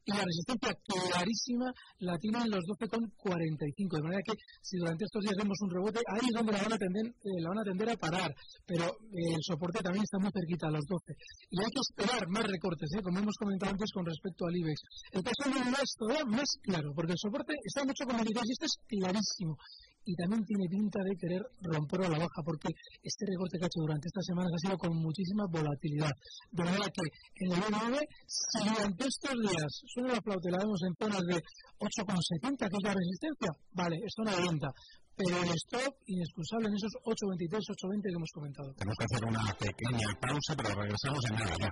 Y 0.06 0.12
la 0.18 0.26
resistencia 0.26 0.74
clarísima 0.90 1.70
la 2.02 2.18
tiene 2.18 2.50
en 2.50 2.50
los 2.50 2.66
12,45. 2.66 3.94
De 3.94 4.02
manera 4.02 4.22
que 4.26 4.34
si 4.66 4.82
durante 4.82 5.06
estos 5.06 5.22
días 5.22 5.38
vemos 5.38 5.58
un 5.62 5.70
rebote, 5.70 6.02
ahí 6.18 6.26
es 6.26 6.34
donde 6.34 6.50
la 6.50 6.66
van 6.66 6.74
a 6.74 6.82
tender, 6.82 7.06
eh, 7.14 7.94
a 7.94 7.98
parar. 8.02 8.34
Pero 8.66 8.90
eh, 8.90 9.38
el 9.38 9.44
soporte 9.46 9.86
también 9.86 10.02
está 10.02 10.18
muy 10.18 10.34
cerquita 10.34 10.66
a 10.66 10.74
los 10.74 10.86
12. 10.90 11.14
Y 11.54 11.62
hay 11.62 11.70
que 11.70 11.84
esperar 11.86 12.26
más 12.26 12.46
recortes, 12.50 12.90
¿eh? 12.90 13.06
como 13.06 13.22
hemos 13.22 13.38
comentado 13.38 13.70
antes 13.70 13.94
con 13.94 14.02
respecto 14.02 14.50
al 14.50 14.58
IBEX. 14.58 14.82
El 15.14 15.22
caso 15.22 15.46
no 15.46 15.78
es 15.78 15.92
todavía 15.94 16.26
más 16.26 16.50
claro, 16.66 16.90
porque 16.98 17.14
el 17.14 17.22
soporte 17.22 17.35
está 17.42 17.82
en 17.82 17.90
8,23 17.90 18.42
y 18.46 18.52
esto 18.52 18.66
es 18.66 18.76
clarísimo. 18.88 19.58
Y 20.06 20.14
también 20.16 20.46
tiene 20.46 20.70
pinta 20.70 21.02
de 21.02 21.18
querer 21.18 21.42
romperlo 21.62 22.06
a 22.06 22.10
la 22.10 22.20
baja 22.20 22.40
porque 22.46 22.70
este 23.02 23.26
recorte 23.26 23.58
que 23.58 23.66
ha 23.66 23.72
hecho 23.74 23.82
durante 23.82 24.06
estas 24.06 24.26
semanas 24.26 24.54
ha 24.54 24.62
sido 24.62 24.78
con 24.78 24.94
muchísima 25.02 25.50
volatilidad. 25.50 26.14
De 26.52 26.64
manera 26.64 26.86
que 26.94 27.02
en 27.42 27.52
el 27.54 27.60
1,9, 27.60 28.06
si 28.28 28.70
durante 28.70 29.04
estos 29.10 29.34
días 29.34 29.72
suena 29.90 30.14
la 30.14 30.22
flauta 30.22 30.46
y 30.46 30.52
la 30.52 30.62
vemos 30.62 30.82
en 30.86 30.94
zonas 30.94 31.24
de 31.26 31.38
8,70, 31.82 32.70
que 32.70 32.78
es 32.78 32.86
la 32.86 32.94
resistencia, 32.94 33.50
vale, 33.74 33.98
es 33.98 34.14
zona 34.14 34.36
de 34.38 34.42
venta 34.46 34.70
pero 35.16 35.42
el 35.42 35.50
stop 35.50 35.96
inexcusable 36.08 36.68
en 36.68 36.76
esos 36.76 36.92
8.23, 37.06 37.56
8.20 37.72 38.04
que 38.04 38.10
hemos 38.16 38.32
comentado. 38.34 38.74
Tenemos 38.76 38.98
que 39.00 39.06
hacer 39.06 39.24
una 39.26 39.44
pequeña 39.56 40.08
pausa, 40.20 40.56
pero 40.58 40.76
regresamos 40.76 41.24
en 41.30 41.36
nada 41.36 41.56
ya. 41.58 41.72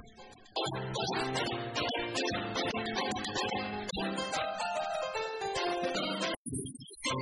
¿Quiere 7.04 7.20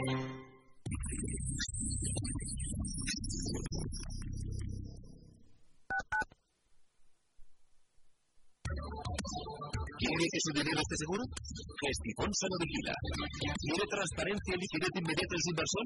que 10.29 10.37
su 10.37 10.53
dinero 10.53 10.77
esté 10.77 10.95
seguro? 11.01 11.25
Gestifón 11.81 12.29
se 12.29 12.45
lo 12.45 12.61
vigila. 12.61 12.93
¿Quiere 13.57 13.81
transparencia 13.89 14.53
y 14.53 14.61
liquidez 14.61 14.93
inmediata 15.01 15.33
en 15.33 15.41
su 15.41 15.49
inversión? 15.49 15.85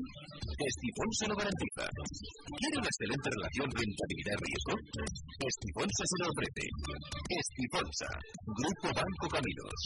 Gestifón 0.60 1.10
se 1.16 1.28
lo 1.32 1.36
garantiza. 1.40 1.88
¿Quiere 1.88 2.76
una 2.76 2.92
excelente 2.92 3.32
relación 3.32 3.68
rentabilidad-riesgo? 3.80 4.76
Gestifonsa 5.40 6.04
se 6.04 6.18
lo 6.20 6.28
ofrece. 6.36 6.68
Gestifonsa, 7.32 8.12
Grupo 8.44 8.92
Banco 8.92 9.26
Caminos. 9.32 9.80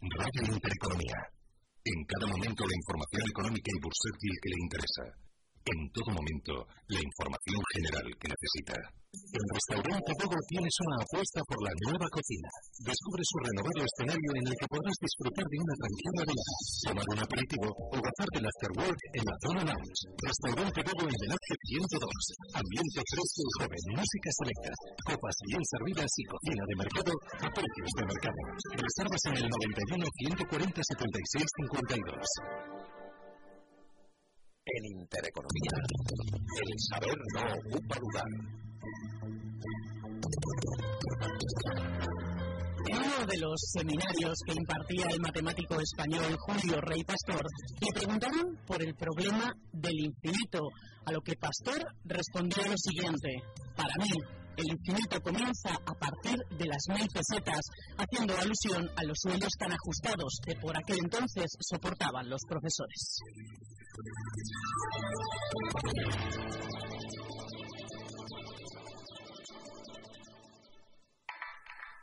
Radio 0.00 0.48
Intereconomía. 0.48 1.41
En 1.84 2.04
cada 2.04 2.30
momento 2.30 2.62
la 2.62 2.78
información 2.78 3.22
económica 3.28 3.70
y 3.74 3.82
bursátil 3.82 4.34
que 4.40 4.50
le 4.50 4.62
interesa. 4.62 5.31
En 5.62 5.78
todo 5.94 6.10
momento 6.10 6.66
la 6.90 6.98
información 6.98 7.62
general 7.70 8.06
que 8.18 8.26
necesita. 8.34 8.74
El 9.12 9.44
restaurante 9.44 10.10
Bogo 10.18 10.40
tienes 10.48 10.74
una 10.82 10.96
apuesta 11.04 11.38
por 11.44 11.58
la 11.62 11.72
nueva 11.86 12.08
cocina. 12.08 12.48
Descubre 12.80 13.22
su 13.22 13.36
renovado 13.44 13.80
escenario 13.84 14.30
en 14.40 14.46
el 14.48 14.56
que 14.58 14.72
podrás 14.72 14.96
disfrutar 14.98 15.46
de 15.46 15.58
una 15.62 15.76
tranquila 15.78 16.22
velada, 16.32 16.54
tomar 16.82 17.06
un 17.12 17.20
aperitivo 17.22 17.68
o 17.70 17.96
gozar 18.00 18.28
del 18.32 18.48
afterwork 18.48 19.00
en 19.12 19.24
la 19.28 19.36
zona 19.44 19.62
lounge. 19.68 20.02
Restaurante 20.16 20.80
Bogo 20.82 21.04
en 21.06 21.18
Velázquez 21.22 21.60
102. 21.62 22.10
Ambiente 22.58 23.00
fresco 23.06 23.40
y 23.46 23.52
joven, 23.60 23.82
música 24.00 24.30
selecta, 24.32 24.72
copas 25.06 25.36
bien 25.46 25.62
servidas 25.62 26.10
y 26.16 26.24
cocina 26.26 26.62
de 26.66 26.76
mercado 26.82 27.12
a 27.38 27.48
precios 27.52 27.90
de 27.94 28.04
mercado. 28.10 28.40
Reservas 28.80 29.22
en 29.30 29.36
el 29.38 29.46
91 29.46 30.08
140 30.10 30.80
76 30.82 31.46
52. 31.70 32.71
En 34.64 34.84
Intereconomía, 35.00 35.72
el 36.62 36.78
saber 36.88 37.18
no 37.34 37.42
ocupa 37.42 37.98
lugar. 37.98 38.24
En 42.88 42.96
uno 42.96 43.26
de 43.26 43.38
los 43.38 43.60
seminarios 43.72 44.38
que 44.46 44.52
impartía 44.52 45.06
el 45.10 45.20
matemático 45.20 45.80
español 45.80 46.36
Julio 46.38 46.80
Rey 46.80 47.02
Pastor, 47.02 47.44
le 47.80 47.92
preguntaron 47.92 48.56
por 48.64 48.80
el 48.80 48.94
problema 48.94 49.52
del 49.72 49.98
infinito, 49.98 50.68
a 51.06 51.12
lo 51.12 51.20
que 51.22 51.34
Pastor 51.34 51.84
respondió 52.04 52.62
lo 52.64 52.76
siguiente, 52.76 53.42
para 53.74 53.96
mí, 53.98 54.10
el 54.56 54.66
infinito 54.72 55.20
comienza 55.22 55.70
a 55.70 55.94
partir 55.94 56.38
de 56.58 56.66
las 56.66 56.82
mil 56.88 57.08
pesetas, 57.08 57.60
haciendo 57.96 58.34
alusión 58.36 58.88
a 58.96 59.04
los 59.04 59.18
sueldos 59.20 59.52
tan 59.58 59.72
ajustados 59.72 60.38
que 60.44 60.54
por 60.56 60.76
aquel 60.76 60.98
entonces 61.02 61.50
soportaban 61.60 62.28
los 62.28 62.40
profesores. 62.48 63.18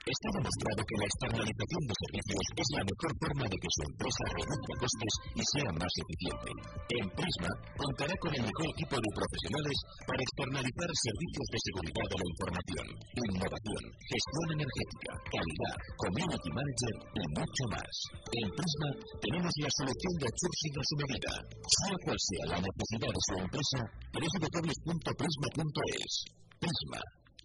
Está 0.09 0.41
demostrado 0.41 0.81
que 0.89 0.97
la 0.97 1.05
externalización 1.05 1.83
de 1.85 1.93
servicios 2.01 2.45
es 2.57 2.69
la 2.73 2.81
mejor 2.81 3.13
forma 3.13 3.45
de 3.45 3.61
que 3.61 3.73
su 3.77 3.81
empresa 3.93 4.25
reduzca 4.25 4.73
costes 4.81 5.13
y 5.37 5.41
sea 5.53 5.69
más 5.69 5.93
eficiente. 6.01 6.49
En 6.97 7.05
Prisma 7.13 7.53
contará 7.77 8.17
con 8.17 8.33
el 8.33 8.41
mejor 8.41 8.65
equipo 8.73 8.97
de 8.97 9.05
profesionales 9.13 9.77
para 10.09 10.25
externalizar 10.25 10.89
servicios 10.97 11.47
de 11.53 11.61
seguridad 11.61 12.09
de 12.09 12.17
la 12.17 12.25
información, 12.25 12.89
innovación, 13.21 13.83
gestión 14.09 14.47
energética, 14.57 15.13
calidad, 15.29 15.77
community 16.01 16.49
manager 16.57 16.95
y 17.13 17.21
mucho 17.29 17.63
más. 17.69 17.93
En 18.33 18.49
Prisma 18.49 18.89
tenemos 19.21 19.53
la 19.61 19.69
solución 19.77 20.13
de 20.17 20.25
outsourcing 20.25 20.73
a 20.73 20.89
su 20.89 20.95
medida. 21.05 21.37
Sea 21.69 21.93
cual 22.01 22.17
sea 22.17 22.49
la 22.49 22.57
necesidad 22.65 23.13
de 23.13 23.21
su 23.29 23.45
empresa, 23.45 23.79
www.prisma.es. 24.09 26.11
Prisma, 26.57 26.97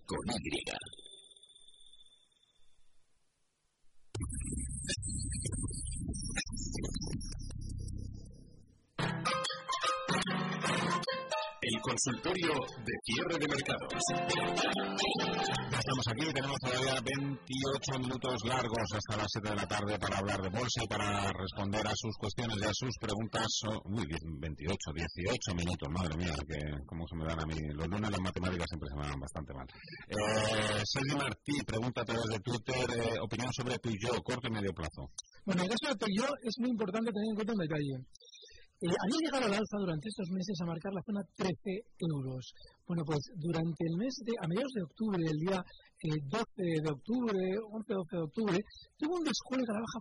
con 0.08 0.24
Y. 0.32 1.03
El 11.74 11.80
consultorio 11.80 12.54
de 12.54 12.94
cierre 13.02 13.34
de 13.34 13.48
mercados. 13.50 13.90
Estamos 15.74 16.06
aquí, 16.06 16.32
tenemos 16.32 16.58
todavía 16.62 17.02
28 17.02 17.98
minutos 17.98 18.34
largos 18.46 18.86
hasta 18.94 19.16
las 19.16 19.26
7 19.26 19.50
de 19.50 19.56
la 19.56 19.66
tarde 19.66 19.98
para 19.98 20.18
hablar 20.18 20.40
de 20.40 20.50
bolsa 20.50 20.84
y 20.84 20.86
para 20.86 21.32
responder 21.32 21.84
a 21.84 21.92
sus 21.96 22.14
cuestiones 22.16 22.58
y 22.62 22.64
a 22.64 22.70
sus 22.72 22.94
preguntas. 23.00 23.48
Uy, 23.90 24.06
28, 24.06 24.78
18 24.94 25.54
minutos, 25.58 25.88
madre 25.90 26.14
mía, 26.16 26.34
que 26.46 26.62
cómo 26.86 27.02
se 27.10 27.16
me 27.16 27.24
dan 27.26 27.40
a 27.42 27.46
mí. 27.46 27.58
Los 27.74 27.88
lunes 27.88 28.10
las 28.10 28.20
matemáticas 28.20 28.66
siempre 28.70 28.88
se 28.90 28.96
me 28.96 29.06
dan 29.10 29.18
bastante 29.18 29.52
mal. 29.54 29.66
Eh, 30.14 30.82
Sergio 30.86 31.16
Martí 31.18 31.58
pregunta 31.66 32.02
a 32.02 32.04
través 32.04 32.26
de 32.30 32.38
Twitter, 32.38 32.86
eh, 33.02 33.18
opinión 33.18 33.50
sobre 33.52 33.78
tu 33.78 33.90
yo, 33.98 34.22
corto 34.22 34.46
y 34.46 34.52
medio 34.52 34.70
plazo. 34.72 35.10
Bueno, 35.44 35.64
en 35.64 35.72
el 35.72 35.74
caso 35.74 35.94
de 35.98 36.06
yo 36.14 36.26
es 36.40 36.54
muy 36.60 36.70
importante 36.70 37.10
tener 37.10 37.28
en 37.30 37.34
cuenta 37.34 37.52
un 37.52 37.58
detalle. 37.66 37.94
Eh, 38.84 38.92
había 39.00 39.16
llegado 39.24 39.46
al 39.48 39.56
alza 39.64 39.80
durante 39.80 40.12
estos 40.12 40.28
meses 40.28 40.60
a 40.60 40.68
marcar 40.68 40.92
la 40.92 41.00
zona 41.08 41.24
13 41.40 41.56
euros. 42.04 42.52
Bueno, 42.84 43.00
pues 43.08 43.32
durante 43.40 43.80
el 43.80 43.96
mes 43.96 44.12
de, 44.20 44.36
a 44.36 44.46
mediados 44.46 44.76
de 44.76 44.84
octubre, 44.84 45.24
el 45.24 45.38
día 45.40 45.56
12 46.04 46.44
eh, 46.60 46.84
de 46.84 46.90
octubre, 46.92 47.32
11-12 47.32 48.12
de 48.12 48.26
octubre, 48.28 48.58
tuvo 49.00 49.16
un 49.16 49.24
descuelgue 49.24 49.72
a 49.72 49.80
la 49.80 49.84
baja 49.88 50.00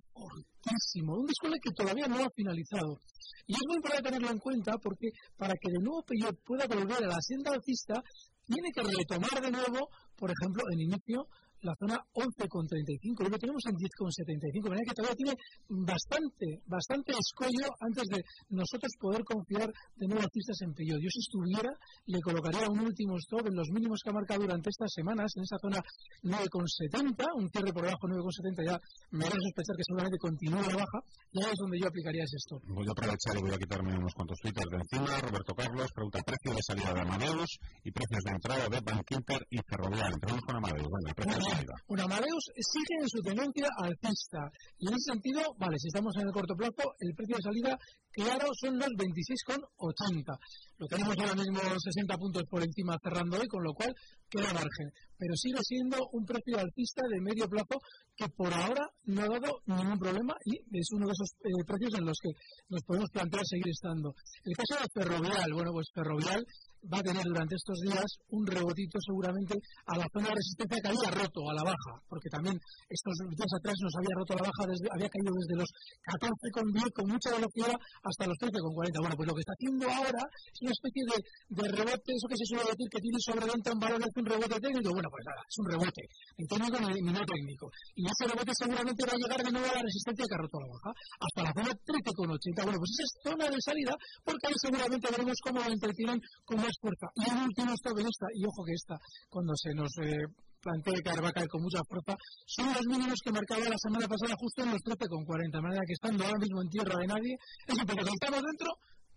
un 1.15 1.27
descuelgue 1.31 1.63
que 1.63 1.71
todavía 1.79 2.07
no 2.11 2.27
ha 2.27 2.35
finalizado. 2.35 2.99
Y 3.47 3.53
es 3.55 3.63
muy 3.67 3.77
importante 3.77 4.03
tenerlo 4.03 4.31
en 4.35 4.39
cuenta 4.39 4.75
porque 4.75 5.07
para 5.37 5.53
que 5.55 5.71
de 5.71 5.79
nuevo 5.79 6.03
Peugeot 6.03 6.35
pueda 6.43 6.67
volver 6.67 7.07
a 7.07 7.15
la 7.15 7.23
senda 7.23 7.55
alcista, 7.55 7.95
tiene 8.43 8.67
que 8.75 8.83
retomar 8.83 9.39
de 9.39 9.51
nuevo, 9.51 9.87
por 10.19 10.27
ejemplo, 10.27 10.63
en 10.75 10.91
inicio, 10.91 11.23
la 11.63 11.75
zona 11.79 11.97
11,35, 12.13 13.29
lo 13.29 13.37
tenemos 13.39 13.63
en 13.65 13.75
10,75, 13.75 14.63
de 14.63 14.69
manera 14.69 14.87
que 14.87 14.95
todavía 14.95 15.15
tiene 15.15 15.35
bastante, 15.69 16.61
bastante 16.67 17.11
escollo 17.15 17.67
antes 17.79 18.03
de 18.07 18.19
nosotros 18.49 18.91
poder 18.99 19.23
confiar 19.23 19.71
de 19.95 20.07
nuevo 20.07 20.23
artistas 20.23 20.59
en 20.61 20.73
Peugeot. 20.73 20.99
Yo 20.99 21.09
si 21.09 21.19
estuviera, 21.19 21.71
le 22.05 22.19
colocaría 22.21 22.67
un 22.67 22.79
último 22.79 23.17
stop 23.17 23.47
en 23.47 23.55
los 23.55 23.69
mínimos 23.71 23.99
que 24.03 24.09
ha 24.09 24.13
marcado 24.13 24.41
durante 24.43 24.69
estas 24.69 24.91
semanas, 24.91 25.31
en 25.35 25.43
esa 25.43 25.57
zona 25.57 25.79
9,70, 26.23 27.23
un 27.35 27.49
cierre 27.49 27.71
por 27.71 27.83
debajo 27.83 28.07
9,70 28.07 28.67
ya 28.67 28.77
me 29.11 29.25
a 29.25 29.31
sospechar 29.31 29.75
que 29.75 29.83
seguramente 29.87 30.17
continúa 30.19 30.61
la 30.61 30.75
baja, 30.83 30.99
ya 31.31 31.47
es 31.47 31.57
donde 31.57 31.79
yo 31.79 31.87
aplicaría 31.87 32.23
ese 32.23 32.37
stop. 32.37 32.61
Voy 32.67 32.87
a 32.87 32.91
aprovechar 32.91 33.37
y 33.37 33.41
voy 33.41 33.53
a 33.53 33.57
quitarme 33.57 33.95
unos 33.95 34.13
cuantos 34.13 34.37
twitters 34.39 34.69
de 34.69 34.77
encima. 34.77 35.19
Roberto 35.19 35.53
Carlos 35.55 35.91
pregunta 35.93 36.19
precio 36.25 36.51
de 36.53 36.61
salida 36.61 36.93
de 36.93 37.01
Amadeus 37.01 37.51
y 37.83 37.91
precios 37.91 38.23
de 38.23 38.31
entrada 38.31 38.69
de 38.69 38.79
Bank 38.81 39.07
Inter 39.11 39.41
y 39.49 39.57
Ferrovial. 39.63 40.13
Entramos 40.13 40.41
con 40.41 40.55
Amadeus. 40.57 40.89
Bueno, 40.89 41.52
un 41.87 41.99
Amadeus 41.99 42.45
sigue 42.55 42.95
en 43.01 43.09
su 43.09 43.21
tendencia 43.21 43.67
alcista. 43.77 44.49
Y 44.77 44.87
en 44.87 44.93
ese 44.95 45.13
sentido, 45.13 45.41
vale, 45.57 45.77
si 45.79 45.87
estamos 45.87 46.13
en 46.17 46.27
el 46.27 46.33
corto 46.33 46.55
plazo, 46.55 46.95
el 46.99 47.13
precio 47.15 47.35
de 47.37 47.43
salida, 47.43 47.77
claro, 48.11 48.47
son 48.59 48.77
los 48.77 48.89
26,80. 48.89 50.37
Lo 50.77 50.87
tenemos 50.87 51.17
ahora 51.17 51.35
mismo 51.35 51.59
60 51.59 52.17
puntos 52.17 52.43
por 52.49 52.63
encima 52.63 52.97
cerrando 53.01 53.39
hoy, 53.39 53.47
con 53.47 53.63
lo 53.63 53.73
cual 53.73 53.93
queda 54.33 54.53
margen. 54.53 54.89
Pero 55.17 55.33
sigue 55.37 55.61
siendo 55.61 55.97
un 56.11 56.25
precio 56.25 56.57
alcista 56.57 57.01
de 57.07 57.21
medio 57.21 57.47
plazo 57.47 57.77
que 58.17 58.27
por 58.35 58.51
ahora 58.53 58.89
no 59.05 59.21
ha 59.21 59.29
dado 59.29 59.61
ningún 59.65 59.99
problema 59.99 60.33
y 60.43 60.57
es 60.57 60.87
uno 60.91 61.05
de 61.05 61.13
esos 61.13 61.29
eh, 61.45 61.63
precios 61.65 61.93
en 61.97 62.05
los 62.05 62.17
que 62.21 62.31
nos 62.69 62.81
podemos 62.83 63.09
plantear 63.11 63.45
seguir 63.45 63.69
estando. 63.69 64.13
El 64.43 64.55
caso 64.57 64.81
de 64.81 64.89
Ferrovial, 64.93 65.53
bueno, 65.53 65.71
pues 65.71 65.87
Ferrovial 65.93 66.43
va 66.91 66.99
a 66.99 67.03
tener 67.03 67.23
durante 67.23 67.55
estos 67.55 67.79
días 67.79 68.05
un 68.35 68.43
rebotito 68.45 68.99
seguramente 68.99 69.55
a 69.87 69.97
la 69.97 70.07
zona 70.11 70.29
de 70.29 70.35
resistencia 70.35 70.81
que 70.83 70.89
había 70.91 71.11
roto 71.15 71.39
a 71.47 71.53
la 71.53 71.63
baja, 71.63 71.93
porque 72.09 72.29
también 72.29 72.59
estos 72.89 73.15
días 73.31 73.51
atrás 73.55 73.75
nos 73.79 73.93
había 73.95 74.13
roto 74.19 74.33
a 74.33 74.39
la 74.43 74.47
baja, 74.51 74.63
desde, 74.67 74.87
había 74.91 75.09
caído 75.09 75.31
desde 75.31 75.55
los 75.63 75.69
14,10 76.03 76.91
con 76.91 77.05
mucha 77.07 77.29
velocidad 77.31 77.75
hasta 78.03 78.27
los 78.27 78.37
13,40. 78.37 78.99
Bueno, 78.99 79.15
pues 79.15 79.27
lo 79.27 79.35
que 79.35 79.43
está 79.43 79.55
haciendo 79.55 79.83
ahora 79.87 80.23
es 80.27 80.59
una 80.59 80.73
especie 80.75 81.03
de, 81.07 81.17
de 81.55 81.65
rebote, 81.71 82.09
eso 82.11 82.27
que 82.27 82.39
se 82.39 82.47
suele 82.51 82.67
decir 82.67 82.87
que 82.91 82.99
tiene 82.99 83.19
sobreventa 83.23 83.71
un 83.71 83.79
valor, 83.79 83.99
un 84.23 84.31
rebote 84.31 84.57
técnico. 84.59 84.89
Bueno, 84.95 85.09
pues 85.11 85.23
nada, 85.27 85.41
es 85.43 85.57
un 85.59 85.67
rebote, 85.67 86.03
en 86.39 86.45
técnico 86.47 86.77
ni, 86.79 87.11
no 87.11 87.23
técnico. 87.27 87.65
Y 87.95 88.03
ese 88.07 88.23
rebote 88.31 88.51
seguramente 88.55 89.01
va 89.03 89.13
a 89.13 89.19
llegar 89.19 89.41
de 89.43 89.51
nuevo 89.51 89.67
a 89.67 89.75
la 89.75 89.83
resistencia 89.83 90.23
que 90.23 90.35
ha 90.35 90.41
roto 90.41 90.57
la 90.63 90.69
baja, 90.71 90.91
hasta 91.19 91.39
la 91.43 91.51
zona 91.53 91.71
13,80. 91.75 92.63
Bueno, 92.63 92.79
pues 92.79 92.91
esa 92.95 93.03
es 93.03 93.11
zona 93.23 93.45
de 93.51 93.59
salida, 93.59 93.93
porque 94.23 94.45
ahí 94.47 94.57
seguramente 94.57 95.05
veremos 95.11 95.37
cómo 95.43 95.59
lo 95.59 95.69
entretienen 95.69 96.17
con 96.47 96.57
más 96.63 96.75
fuerza. 96.79 97.07
Y 97.19 97.23
el 97.27 97.37
último 97.43 97.73
esta, 97.73 98.27
y 98.33 98.41
ojo 98.45 98.61
que 98.63 98.73
esta, 98.73 98.95
cuando 99.29 99.53
se 99.55 99.73
nos 99.73 99.91
eh, 100.01 100.25
plantee 100.61 101.03
que 101.03 101.21
va 101.21 101.29
a 101.29 101.35
caer 101.35 101.49
con 101.49 101.61
mucha 101.61 101.83
fuerza, 101.83 102.15
son 102.47 102.71
los 102.71 102.85
mínimos 102.87 103.19
que 103.23 103.31
marcaba 103.31 103.67
la 103.67 103.77
semana 103.77 104.07
pasada 104.07 104.35
justo 104.39 104.63
en 104.63 104.71
los 104.71 104.81
13,40, 104.81 105.51
de 105.51 105.61
manera 105.61 105.83
que 105.85 105.93
estando 105.93 106.23
ahora 106.23 106.39
mismo 106.39 106.61
en 106.61 106.69
tierra 106.69 106.95
de 106.99 107.07
nadie, 107.07 107.33
es 107.67 107.77
poco, 107.83 108.01
si 108.03 108.13
estamos 108.13 108.41
dentro, 108.41 108.69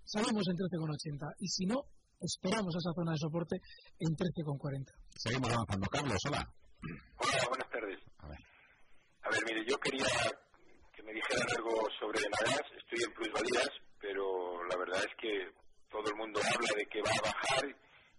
salimos 0.04 0.44
en 0.50 0.56
13,80, 0.56 1.34
y 1.38 1.48
si 1.48 1.64
no, 1.66 1.78
esperamos 2.20 2.74
esa 2.76 2.92
zona 2.94 3.12
de 3.12 3.18
soporte 3.18 3.56
en 3.98 4.16
13,40. 4.16 4.92
Seguimos 5.16 5.50
avanzando. 5.52 5.86
Carlos, 5.88 6.18
hola. 6.26 6.42
Hola, 7.18 7.42
buenas 7.48 7.70
tardes. 7.70 7.98
A 8.18 8.28
ver. 8.28 8.38
A 9.22 9.30
ver, 9.30 9.40
mire, 9.46 9.64
yo 9.68 9.76
quería 9.78 10.06
que 10.94 11.02
me 11.02 11.12
dijeran 11.12 11.46
algo 11.56 11.72
sobre 11.98 12.20
Nagas. 12.28 12.66
Estoy 12.76 13.00
en 13.04 13.12
plusvalías, 13.14 13.70
pero 14.00 14.64
la 14.64 14.76
verdad 14.76 15.00
es 15.04 15.14
que 15.20 15.50
todo 15.90 16.04
el 16.08 16.16
mundo 16.16 16.40
habla 16.40 16.72
de 16.76 16.86
que 16.86 17.00
va 17.02 17.10
a 17.10 17.26
bajar 17.32 17.64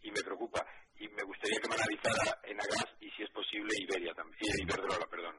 y 0.01 0.11
me 0.11 0.21
preocupa. 0.21 0.65
Y 0.99 1.07
me 1.09 1.23
gustaría 1.23 1.59
que 1.61 1.69
me 1.69 1.75
analizara 1.75 2.41
en 2.43 2.57
Agas 2.59 2.89
y, 3.01 3.09
si 3.11 3.23
es 3.23 3.29
posible, 3.29 3.69
Iberia 3.77 4.13
también, 4.13 4.53
Iberdrola, 4.61 5.05
perdón. 5.07 5.35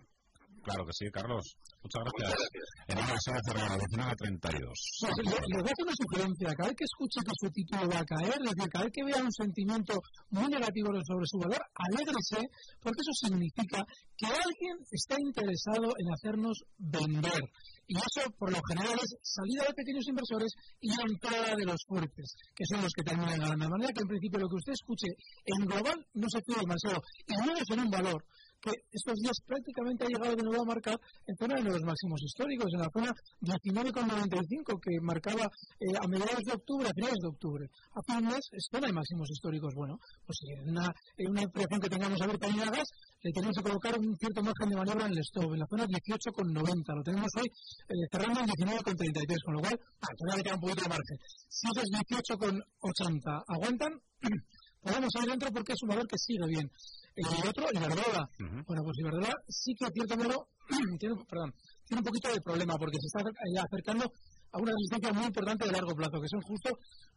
Claro 0.62 0.84
que 0.86 0.92
sí, 0.92 1.06
Carlos. 1.10 1.44
Muchas 1.82 2.02
gracias. 2.04 2.28
Muchas 2.28 2.40
gracias. 2.42 2.68
En 2.88 2.96
una 2.98 3.18
sala 3.20 3.40
cerrada, 3.46 3.74
19.32. 3.78 4.72
No, 5.02 5.08
le, 5.16 5.30
le 5.30 5.56
voy 5.62 5.68
a 5.68 5.72
hacer 5.72 5.86
una 5.86 5.98
sugerencia. 5.98 6.48
Cada 6.56 6.68
vez 6.68 6.76
que 6.76 6.88
escuche 6.88 7.18
que 7.24 7.34
su 7.38 7.48
título 7.52 7.82
va 7.88 7.98
a 8.00 8.04
caer, 8.04 8.38
es 8.42 8.50
decir, 8.52 8.68
cada 8.70 8.84
vez 8.84 8.92
que 8.92 9.04
vea 9.04 9.22
un 9.22 9.32
sentimiento 9.32 9.94
muy 10.30 10.48
negativo 10.48 10.88
sobre 11.06 11.26
su 11.26 11.38
valor, 11.38 11.62
alégrese, 11.74 12.40
porque 12.82 13.00
eso 13.00 13.14
significa 13.14 13.78
que 14.16 14.26
alguien 14.26 14.76
está 14.90 15.16
interesado 15.18 15.94
en 15.94 16.06
hacernos 16.12 16.56
vender. 16.76 17.42
Y 17.88 17.96
eso, 17.96 18.28
por 18.36 18.52
lo 18.52 18.60
general, 18.68 18.98
es 19.00 19.16
salida 19.22 19.64
de 19.64 19.72
pequeños 19.72 20.04
inversores 20.08 20.52
y 20.80 20.90
entrada 20.92 21.56
de 21.56 21.64
los 21.64 21.80
fuertes, 21.86 22.36
que 22.54 22.66
son 22.66 22.82
los 22.82 22.92
que 22.92 23.02
terminan 23.02 23.38
ganando. 23.38 23.64
De 23.64 23.70
manera 23.70 23.92
que, 23.94 24.02
en 24.02 24.08
principio, 24.08 24.40
lo 24.40 24.48
que 24.48 24.60
usted 24.60 24.72
escuche 24.76 25.08
en 25.46 25.64
global 25.64 25.96
no 26.12 26.26
se 26.28 26.42
pide 26.42 26.60
demasiado. 26.60 27.00
Y 27.26 27.34
no 27.46 27.56
es 27.56 27.64
en 27.70 27.80
un 27.80 27.90
valor 27.90 28.20
que 28.60 28.72
estos 28.90 29.14
días 29.22 29.38
prácticamente 29.46 30.04
ha 30.04 30.08
llegado 30.08 30.36
de 30.36 30.42
nuevo 30.42 30.62
a 30.62 30.66
marcar 30.66 30.98
en 31.26 31.36
zona 31.36 31.54
de 31.56 31.62
nuevos 31.62 31.82
máximos 31.82 32.20
históricos, 32.22 32.66
en 32.74 32.80
la 32.80 32.90
zona 32.90 33.10
19,95 33.40 34.80
que 34.82 35.00
marcaba 35.02 35.46
eh, 35.80 35.94
a 36.00 36.06
mediados 36.08 36.44
de 36.44 36.52
octubre, 36.52 36.88
a 36.88 36.94
finales 36.94 37.18
de 37.22 37.28
octubre. 37.28 37.64
Hace 37.94 38.18
un 38.18 38.26
mes 38.26 38.44
es 38.52 38.68
zona 38.70 38.86
de 38.86 38.92
máximos 38.92 39.30
históricos. 39.30 39.74
Bueno, 39.74 39.98
pues 40.26 40.38
en 40.48 40.70
una, 40.70 40.92
en 41.16 41.38
impresión 41.38 41.80
que 41.80 41.88
tengamos 41.88 42.20
abierta 42.20 42.46
en 42.46 42.56
gas, 42.56 42.88
le 43.22 43.32
tenemos 43.32 43.56
que 43.56 43.62
colocar 43.62 43.98
un 43.98 44.16
cierto 44.16 44.42
margen 44.42 44.68
de 44.70 44.76
maniobra 44.76 45.06
en 45.06 45.12
el 45.12 45.18
stop, 45.18 45.52
en 45.52 45.60
la 45.60 45.66
zona 45.66 45.86
18,90. 45.86 46.94
Lo 46.94 47.02
tenemos 47.02 47.30
hoy 47.38 47.46
eh, 47.46 48.06
cerrando 48.10 48.40
en 48.40 48.46
19,33, 48.46 49.44
con 49.44 49.54
lo 49.54 49.60
cual, 49.60 49.80
ah, 50.02 50.14
todavía 50.16 50.42
queda 50.44 50.54
un 50.54 50.60
poquito 50.60 50.82
de 50.82 50.88
margen. 50.88 51.16
Si 51.48 51.66
esos 51.66 51.90
18,80 51.90 53.44
aguantan, 53.48 53.92
podemos 54.82 55.10
salir 55.12 55.30
dentro 55.30 55.50
porque 55.52 55.72
es 55.72 55.82
un 55.82 55.88
valor 55.88 56.06
que 56.06 56.18
sigue 56.18 56.46
bien. 56.48 56.70
El 57.16 57.48
otro, 57.48 57.66
Iberdrola. 57.72 58.22
Uh 58.38 58.62
Bueno, 58.66 58.82
pues 58.84 58.98
Iberdrola 58.98 59.34
sí 59.48 59.74
que 59.74 59.86
a 59.86 59.90
cierto 59.90 60.16
modo 60.16 60.48
tiene, 60.98 61.14
perdón, 61.28 61.52
tiene 61.86 62.00
un 62.00 62.04
poquito 62.04 62.32
de 62.32 62.40
problema 62.40 62.74
porque 62.78 62.98
se 63.00 63.06
está 63.06 63.20
acercando 63.26 64.12
a 64.52 64.58
una 64.58 64.72
resistencia 64.72 65.12
muy 65.12 65.26
importante 65.26 65.66
de 65.66 65.72
largo 65.72 65.94
plazo, 65.94 66.20
que 66.20 66.28
son 66.28 66.40
justo 66.42 66.70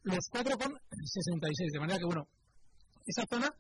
los 0.04 0.24
4,66. 0.32 1.72
De 1.72 1.80
manera 1.80 2.00
que, 2.00 2.06
bueno, 2.06 2.28
esa 3.06 3.24
zona 3.30 3.54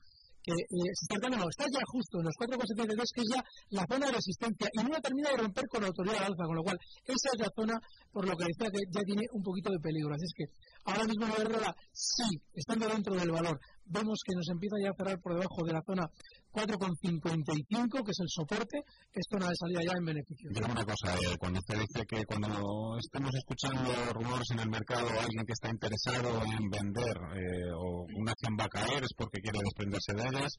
que 0.44 0.54
eh, 0.54 0.92
se 0.94 1.30
no, 1.30 1.50
está 1.50 1.66
ya 1.70 1.82
justo 1.86 2.20
en 2.20 2.26
los 2.26 2.36
4,72, 2.36 3.04
que 3.14 3.22
es 3.22 3.30
ya 3.34 3.44
la 3.70 3.86
zona 3.86 4.08
de 4.08 4.14
resistencia, 4.14 4.68
y 4.74 4.84
no 4.84 4.98
termina 5.02 5.30
de 5.30 5.38
romper 5.38 5.66
con 5.70 5.82
la 5.82 5.88
autoridad 5.88 6.24
alza, 6.24 6.46
con 6.46 6.56
lo 6.56 6.64
cual 6.64 6.78
esa 7.06 7.30
es 7.34 7.40
la 7.40 7.52
zona 7.56 7.76
por 8.12 8.28
lo 8.28 8.36
que 8.36 8.46
decía 8.46 8.70
que 8.72 8.82
ya 8.90 9.02
tiene 9.06 9.24
un 9.34 9.44
poquito 9.44 9.72
de 9.72 9.80
peligro. 9.80 10.14
Así 10.14 10.26
es 10.26 10.34
que 10.36 10.46
ahora 10.86 11.06
mismo 11.06 11.28
la 11.28 11.76
sí, 11.94 12.30
estando 12.54 12.88
dentro 12.88 13.16
del 13.16 13.32
valor, 13.32 13.60
vemos 13.86 14.20
que 14.26 14.36
nos 14.36 14.48
empieza 14.50 14.76
ya 14.82 14.90
a 14.90 14.98
cerrar 14.98 15.20
por 15.22 15.34
debajo 15.34 15.64
de 15.66 15.74
la 15.74 15.82
zona 15.86 16.06
4,55, 16.52 18.04
que 18.04 18.12
es 18.12 18.20
el 18.20 18.30
soporte, 18.30 18.78
es 19.14 19.26
zona 19.30 19.48
de 19.50 19.56
salida 19.56 19.82
ya 19.84 19.96
en 19.98 20.06
beneficio. 20.06 20.50
Dígame 20.52 20.74
una 20.74 20.86
cosa, 20.86 21.16
eh, 21.16 21.38
cuando 21.40 21.60
usted 21.60 21.80
dice 21.80 22.06
que 22.06 22.26
cuando 22.26 22.98
estemos 23.00 23.32
escuchando 23.36 23.92
rumores 24.14 24.48
en 24.52 24.60
el 24.60 24.70
mercado, 24.70 25.08
alguien 25.08 25.46
que 25.48 25.56
está 25.56 25.70
interesado 25.70 26.44
en 26.44 26.70
vender 26.70 27.16
eh, 27.36 27.72
o 27.72 28.06
una 28.20 28.32
acción 28.32 28.58
va 28.60 28.66
a 28.66 28.74
caer 28.76 29.04
es 29.04 29.14
porque 29.16 29.40
quiere 29.40 29.60
desprenderse 29.64 30.12
de 30.14 30.24
ellas. 30.28 30.52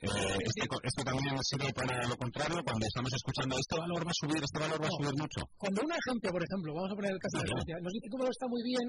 Eh, 0.00 0.08
esto, 0.40 1.04
también 1.04 1.36
sirve 1.42 1.72
para 1.72 2.08
lo 2.08 2.16
contrario, 2.16 2.64
cuando 2.64 2.86
estamos 2.86 3.12
escuchando 3.12 3.56
este 3.58 3.76
valor 3.76 4.06
va 4.06 4.10
a 4.10 4.20
subir, 4.20 4.40
este 4.42 4.58
valor 4.58 4.80
va 4.80 4.88
a 4.88 4.96
subir 4.96 5.14
mucho. 5.20 5.40
Cuando 5.56 5.82
una 5.82 5.96
agencia, 5.96 6.30
por 6.30 6.42
ejemplo, 6.42 6.74
vamos 6.74 6.92
a 6.92 6.96
poner 6.96 7.12
el 7.12 7.20
caso 7.20 7.36
de 7.38 7.44
la 7.44 7.54
agencia, 7.54 7.76
nos 7.80 7.92
dice 7.92 8.06
que 8.08 8.16
está 8.30 8.46
muy 8.48 8.62
bien, 8.64 8.86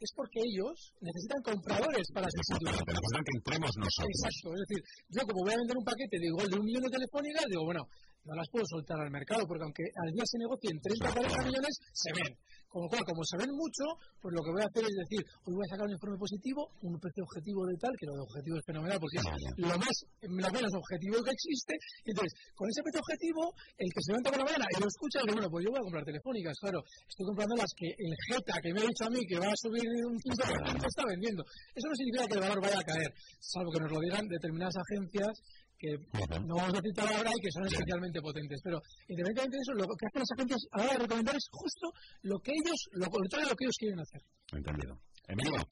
es 0.00 0.12
porque 0.14 0.40
ellos 0.40 0.94
necesitan 1.00 1.42
compradores 1.42 2.06
para 2.14 2.28
sustituir. 2.30 2.70
Necesitan 2.70 3.24
que 3.26 3.34
entremos 3.38 3.70
nosotros. 3.76 4.14
Exacto, 4.14 4.46
es 4.54 4.60
decir, 4.66 4.80
yo 5.10 5.20
como 5.26 5.40
voy 5.42 5.52
a 5.54 5.60
vender 5.62 5.76
un 5.76 5.84
paquete 5.84 6.16
de 6.18 6.26
igual 6.26 6.48
de 6.48 6.56
un 6.58 6.64
millón 6.64 6.84
de 6.86 6.94
telefónicas, 6.94 7.44
digo, 7.50 7.64
bueno, 7.64 7.82
no 8.28 8.36
las 8.36 8.48
puedo 8.52 8.64
soltar 8.68 9.00
al 9.00 9.10
mercado, 9.10 9.48
porque 9.48 9.64
aunque 9.64 9.84
al 9.96 10.12
día 10.12 10.24
se 10.28 10.36
negocien 10.36 10.76
30 10.76 11.08
o 11.08 11.12
40 11.16 11.48
millones, 11.48 11.74
se 11.96 12.12
ven. 12.12 12.36
Con 12.68 12.84
lo 12.84 12.88
cual, 12.92 13.00
como 13.08 13.24
se 13.24 13.40
ven 13.40 13.48
mucho, 13.56 13.84
pues 14.20 14.36
lo 14.36 14.44
que 14.44 14.52
voy 14.52 14.60
a 14.60 14.68
hacer 14.68 14.84
es 14.84 14.96
decir, 15.00 15.24
hoy 15.48 15.56
voy 15.56 15.64
a 15.64 15.72
sacar 15.72 15.88
un 15.88 15.96
informe 15.96 16.20
positivo, 16.20 16.60
un 16.84 17.00
precio 17.00 17.24
objetivo 17.24 17.64
de 17.64 17.76
tal, 17.80 17.92
que 17.96 18.04
lo 18.04 18.12
de 18.12 18.22
objetivo 18.28 18.56
es 18.60 18.66
fenomenal 18.68 18.98
porque 19.00 19.16
es 19.16 19.24
lo 19.56 19.72
más, 19.80 19.96
lo 20.20 20.48
menos 20.52 20.70
objetivo 20.76 21.16
que 21.24 21.32
existe. 21.32 21.72
entonces, 22.04 22.32
con 22.52 22.68
ese 22.68 22.84
precio 22.84 23.00
objetivo, 23.00 23.42
el 23.80 23.88
que 23.88 24.00
se 24.04 24.08
levanta 24.12 24.28
por 24.28 24.38
la 24.44 24.48
mañana 24.52 24.66
y 24.68 24.76
lo 24.84 24.88
escucha, 24.92 25.24
dice, 25.24 25.32
bueno, 25.32 25.48
pues 25.48 25.64
yo 25.64 25.72
voy 25.72 25.80
a 25.80 25.88
comprar 25.88 26.04
telefónicas, 26.04 26.54
claro, 26.60 26.78
estoy 26.84 27.24
comprando 27.24 27.56
las 27.56 27.72
que 27.72 27.88
el 27.88 28.12
Jeta 28.28 28.54
que 28.60 28.70
me 28.76 28.80
ha 28.84 28.86
dicho 28.92 29.04
a 29.08 29.12
mí 29.16 29.20
que 29.24 29.38
va 29.40 29.48
a 29.48 29.56
subir 29.56 29.88
un 30.04 30.16
15% 30.20 30.84
está 30.84 31.02
vendiendo. 31.08 31.40
Eso 31.72 31.88
no 31.88 31.96
significa 31.96 32.28
que 32.28 32.36
el 32.36 32.44
valor 32.44 32.60
vaya 32.60 32.80
a 32.84 32.84
caer, 32.84 33.10
salvo 33.40 33.72
que 33.72 33.80
nos 33.80 33.92
lo 33.96 34.00
digan 34.04 34.28
determinadas 34.28 34.76
agencias 34.76 35.40
que 35.78 35.94
no 36.42 36.56
vamos 36.56 36.74
a 36.74 36.82
citar 36.82 37.06
ahora 37.06 37.30
y 37.30 37.40
que 37.40 37.50
son 37.54 37.64
especialmente 37.66 38.20
potentes. 38.20 38.60
Pero 38.62 38.82
independientemente 39.06 39.56
de 39.56 39.62
eso, 39.62 39.72
lo 39.78 39.86
que 39.94 40.06
hacen 40.06 40.22
las 40.26 40.32
agencias 40.34 40.60
ahora 40.72 40.92
de 40.92 40.98
recomendar 40.98 41.36
es 41.36 41.46
justo 41.52 41.86
lo 42.22 42.38
que 42.40 42.52
ellos, 42.52 42.78
lo 42.92 43.06
contrario 43.06 43.46
de 43.46 43.52
lo 43.52 43.56
que 43.56 43.64
ellos 43.64 43.78
quieren 43.78 44.00
hacer. 44.00 44.22
Entendido. 44.52 44.98
Emilio. 45.28 45.62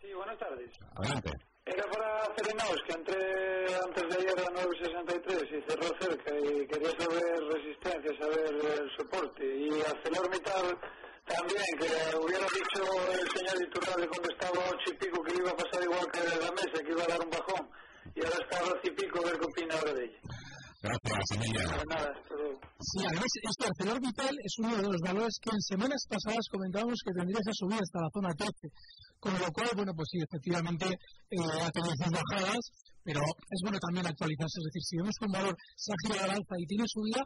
Sí, 0.00 0.08
buenas 0.14 0.38
tardes. 0.38 0.70
Adelante. 0.94 1.30
Era 1.66 1.84
para 1.90 2.24
Cerenaus, 2.38 2.80
que 2.86 2.94
entré 2.96 3.20
antes 3.76 4.04
de 4.08 4.14
ayer 4.16 4.38
a 4.40 4.50
963 4.56 5.52
y 5.52 5.58
cerró 5.68 5.88
cerca 6.00 6.30
y 6.32 6.66
quería 6.66 6.92
saber 6.96 7.36
resistencia, 7.52 8.10
saber 8.16 8.54
el 8.56 8.88
soporte. 8.96 9.44
Y 9.44 9.68
ArcelorMittal 9.84 10.78
también, 11.28 11.68
que 11.76 12.16
hubiera 12.16 12.46
dicho 12.48 12.80
el 13.12 13.26
señor 13.36 13.56
Iturralde 13.60 14.08
cuando 14.08 14.28
estaba 14.32 14.64
a 14.64 14.70
8 14.70 14.80
y 14.86 14.96
pico 14.96 15.22
que 15.22 15.34
iba 15.36 15.50
a 15.50 15.56
pasar 15.56 15.82
igual 15.84 16.06
que 16.08 16.20
la 16.40 16.52
mesa, 16.56 16.80
que 16.80 16.92
iba 16.92 17.04
a 17.04 17.12
dar 17.12 17.20
un 17.20 17.30
bajón 17.30 17.68
y 18.18 18.24
ahora 18.24 18.38
está 18.42 18.58
a 18.58 18.74
y 18.82 18.90
pico, 18.90 19.18
a 19.18 19.30
ver 19.30 19.38
qué 19.38 19.46
opina 19.46 19.74
ahora 19.78 19.92
de 19.94 20.04
ella. 20.04 20.20
Gracias, 20.78 21.26
Emilia. 21.34 21.62
Nada, 21.90 22.10
sí, 22.78 22.98
además, 23.02 23.30
este 23.50 23.66
ArcelorMittal 23.66 24.34
es 24.42 24.54
uno 24.58 24.76
de 24.76 24.82
los 24.82 25.00
valores 25.02 25.34
que 25.42 25.50
en 25.50 25.62
semanas 25.62 26.02
pasadas 26.08 26.46
comentábamos 26.50 26.98
que 27.02 27.18
tendría 27.18 27.42
que 27.42 27.54
subir 27.54 27.78
hasta 27.82 27.98
la 27.98 28.10
zona 28.14 28.30
13. 28.34 28.54
Con 29.18 29.34
lo 29.34 29.50
cual, 29.50 29.70
bueno, 29.74 29.92
pues 29.94 30.06
sí, 30.10 30.18
efectivamente 30.22 30.86
eh, 30.86 31.62
ha 31.62 31.70
tenido 31.74 31.94
sus 31.98 32.12
bajadas, 32.14 32.62
pero 33.02 33.20
es 33.22 33.60
bueno 33.62 33.78
también 33.78 34.06
actualizarse. 34.06 34.58
Es 34.62 34.66
decir, 34.70 34.82
si 34.86 34.96
vemos 34.98 35.14
que 35.18 35.26
un 35.26 35.34
valor 35.34 35.54
se 35.74 35.90
ha 35.90 35.98
girado 36.06 36.24
al 36.30 36.36
alza 36.38 36.54
y 36.58 36.66
tiene 36.66 36.84
subida, 36.86 37.22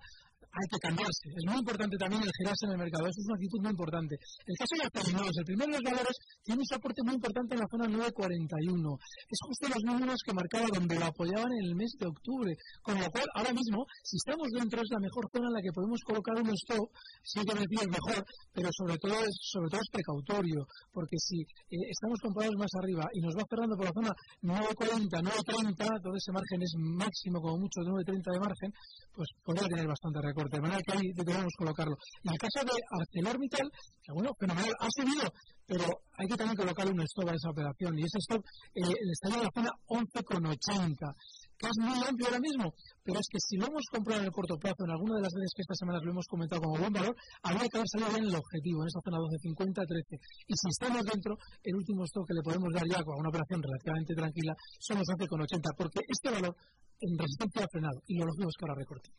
hay 0.52 0.68
que 0.68 0.80
cambiarse. 0.84 1.26
Es 1.32 1.44
muy 1.48 1.58
importante 1.64 1.96
también 1.96 2.20
el 2.20 2.32
girarse 2.36 2.64
en 2.68 2.72
el 2.76 2.80
mercado. 2.84 3.08
Eso 3.08 3.20
es 3.24 3.28
una 3.32 3.36
actitud 3.40 3.60
muy 3.64 3.72
importante. 3.72 4.14
El 4.44 4.56
caso 4.60 4.72
de 4.76 4.84
los 4.84 5.36
el 5.40 5.46
primero 5.48 5.68
de 5.72 5.76
los 5.80 5.86
valores, 5.88 6.16
tiene 6.44 6.60
un 6.60 6.68
soporte 6.68 7.00
muy 7.08 7.14
importante 7.16 7.56
en 7.56 7.60
la 7.64 7.68
zona 7.72 7.86
941. 7.88 8.98
Es 9.32 9.40
justo 9.48 9.64
los 9.72 9.82
números 9.88 10.20
que 10.20 10.36
marcaba 10.36 10.66
donde 10.68 10.94
lo 11.00 11.06
apoyaban 11.08 11.52
en 11.56 11.64
el 11.72 11.74
mes 11.74 11.92
de 11.96 12.06
octubre. 12.06 12.52
Con 12.84 13.00
lo 13.00 13.06
cual, 13.08 13.26
ahora 13.32 13.52
mismo, 13.56 13.80
si 14.04 14.20
estamos 14.20 14.48
dentro, 14.52 14.76
es 14.84 14.90
la 14.92 15.00
mejor 15.00 15.24
zona 15.32 15.48
en 15.48 15.56
la 15.56 15.62
que 15.64 15.72
podemos 15.72 16.00
colocar 16.04 16.34
un 16.36 16.50
stop. 16.52 16.88
Sí 17.24 17.40
que 17.40 17.54
me 17.56 17.64
es 17.64 17.88
mejor, 17.88 18.20
pero 18.52 18.68
sobre 18.76 18.96
todo 19.00 19.16
es, 19.24 19.34
sobre 19.40 19.68
todo 19.72 19.80
es 19.80 19.88
precautorio. 19.88 20.60
Porque 20.92 21.16
si 21.16 21.40
eh, 21.40 21.88
estamos 21.88 22.20
comprados 22.20 22.52
más 22.60 22.72
arriba 22.76 23.08
y 23.16 23.24
nos 23.24 23.32
va 23.32 23.48
cerrando 23.48 23.72
por 23.72 23.88
la 23.88 23.96
zona 23.96 24.12
940, 24.44 25.16
930, 25.16 25.80
todo 26.04 26.12
ese 26.12 26.32
margen 26.36 26.60
es 26.60 26.72
máximo, 26.76 27.40
como 27.40 27.56
mucho, 27.56 27.80
de 27.80 27.88
930 27.88 28.36
de 28.36 28.40
margen, 28.44 28.70
pues 29.16 29.28
podría 29.40 29.64
tener 29.64 29.88
bastante 29.88 30.20
recorrido 30.20 30.41
de 30.50 30.60
manera 30.60 30.80
que 30.82 30.92
ahí 30.92 31.12
debemos 31.14 31.52
colocarlo. 31.56 31.96
En 32.24 32.32
el 32.32 32.38
caso 32.38 32.64
de 32.64 32.76
ArcelorMittal, 32.98 33.68
que 34.02 34.12
bueno, 34.12 34.30
fenomenal, 34.38 34.72
ha 34.78 34.88
subido, 34.90 35.32
pero 35.66 35.84
hay 36.18 36.26
que 36.28 36.36
también 36.36 36.56
colocar 36.56 36.86
un 36.86 37.00
stop 37.02 37.28
a 37.28 37.34
esa 37.34 37.50
operación, 37.50 37.98
y 37.98 38.02
ese 38.02 38.18
stop 38.18 38.42
eh, 38.74 38.82
está 39.12 39.28
en 39.34 39.42
la 39.42 39.50
zona 39.54 39.70
11,80 39.86 41.14
que 41.62 41.70
es 41.70 41.78
muy 41.78 41.94
amplio 42.02 42.26
ahora 42.26 42.42
mismo, 42.42 42.74
pero 43.06 43.22
es 43.22 43.26
que 43.30 43.38
si 43.38 43.54
lo 43.54 43.70
hemos 43.70 43.86
comprado 43.86 44.18
en 44.18 44.26
el 44.26 44.34
corto 44.34 44.58
plazo, 44.58 44.82
en 44.82 44.90
alguna 44.90 45.22
de 45.22 45.22
las 45.22 45.30
veces 45.30 45.54
que 45.54 45.62
esta 45.62 45.78
semana 45.78 46.02
lo 46.02 46.10
hemos 46.10 46.26
comentado 46.26 46.60
como 46.60 46.74
buen 46.74 46.92
valor, 46.92 47.14
habría 47.46 47.70
que 47.70 47.78
haber 47.78 47.86
salido 47.86 48.10
bien 48.10 48.26
el 48.26 48.34
objetivo, 48.34 48.82
en 48.82 48.88
esa 48.90 48.98
zona 48.98 49.22
12.50-13. 49.22 50.18
Y 50.50 50.54
si 50.58 50.66
estamos 50.74 51.06
dentro, 51.06 51.38
el 51.62 51.74
último 51.78 52.02
stock 52.02 52.26
que 52.26 52.34
le 52.34 52.42
podemos 52.42 52.66
dar 52.74 52.82
ya 52.90 52.98
con 53.06 53.14
una 53.14 53.30
operación 53.30 53.62
relativamente 53.62 54.12
tranquila 54.18 54.52
son 54.82 54.98
los 54.98 55.06
11,80, 55.06 55.70
porque 55.78 56.00
este 56.02 56.28
valor 56.34 56.54
en 56.98 57.18
resistencia 57.18 57.62
ha 57.62 57.70
frenado 57.70 57.98
y 58.06 58.18
lo 58.18 58.26
lógico 58.26 58.50
es 58.50 58.56
que 58.58 58.64
ahora 58.66 58.82
recorte. 58.82 59.10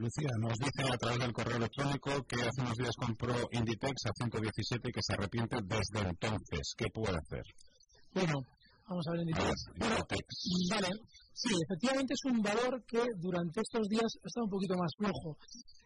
Lucía 0.00 0.32
nos 0.40 0.56
dice 0.56 0.80
a 0.88 0.96
través 0.96 1.18
del 1.18 1.32
correo 1.32 1.56
electrónico 1.58 2.24
que 2.24 2.40
hace 2.40 2.62
unos 2.64 2.76
días 2.78 2.96
compró 2.96 3.36
Inditex 3.52 4.08
a 4.08 4.12
117 4.16 4.88
y 4.88 4.92
que 4.92 5.04
se 5.04 5.12
arrepiente 5.12 5.56
desde 5.60 6.08
entonces. 6.08 6.72
¿Qué 6.74 6.86
puede 6.88 7.20
hacer? 7.20 7.44
Bueno, 8.14 8.32
vamos 8.88 9.04
a 9.06 9.12
ver 9.12 9.20
Inditex. 9.20 9.52
vale, 10.72 10.88
Sí, 11.36 11.52
efectivamente 11.52 12.14
es 12.16 12.24
un 12.32 12.40
valor 12.40 12.82
que 12.88 13.04
durante 13.20 13.60
estos 13.60 13.88
días 13.88 14.08
está 14.24 14.40
un 14.40 14.48
poquito 14.48 14.74
más 14.80 14.88
flojo. 14.96 15.36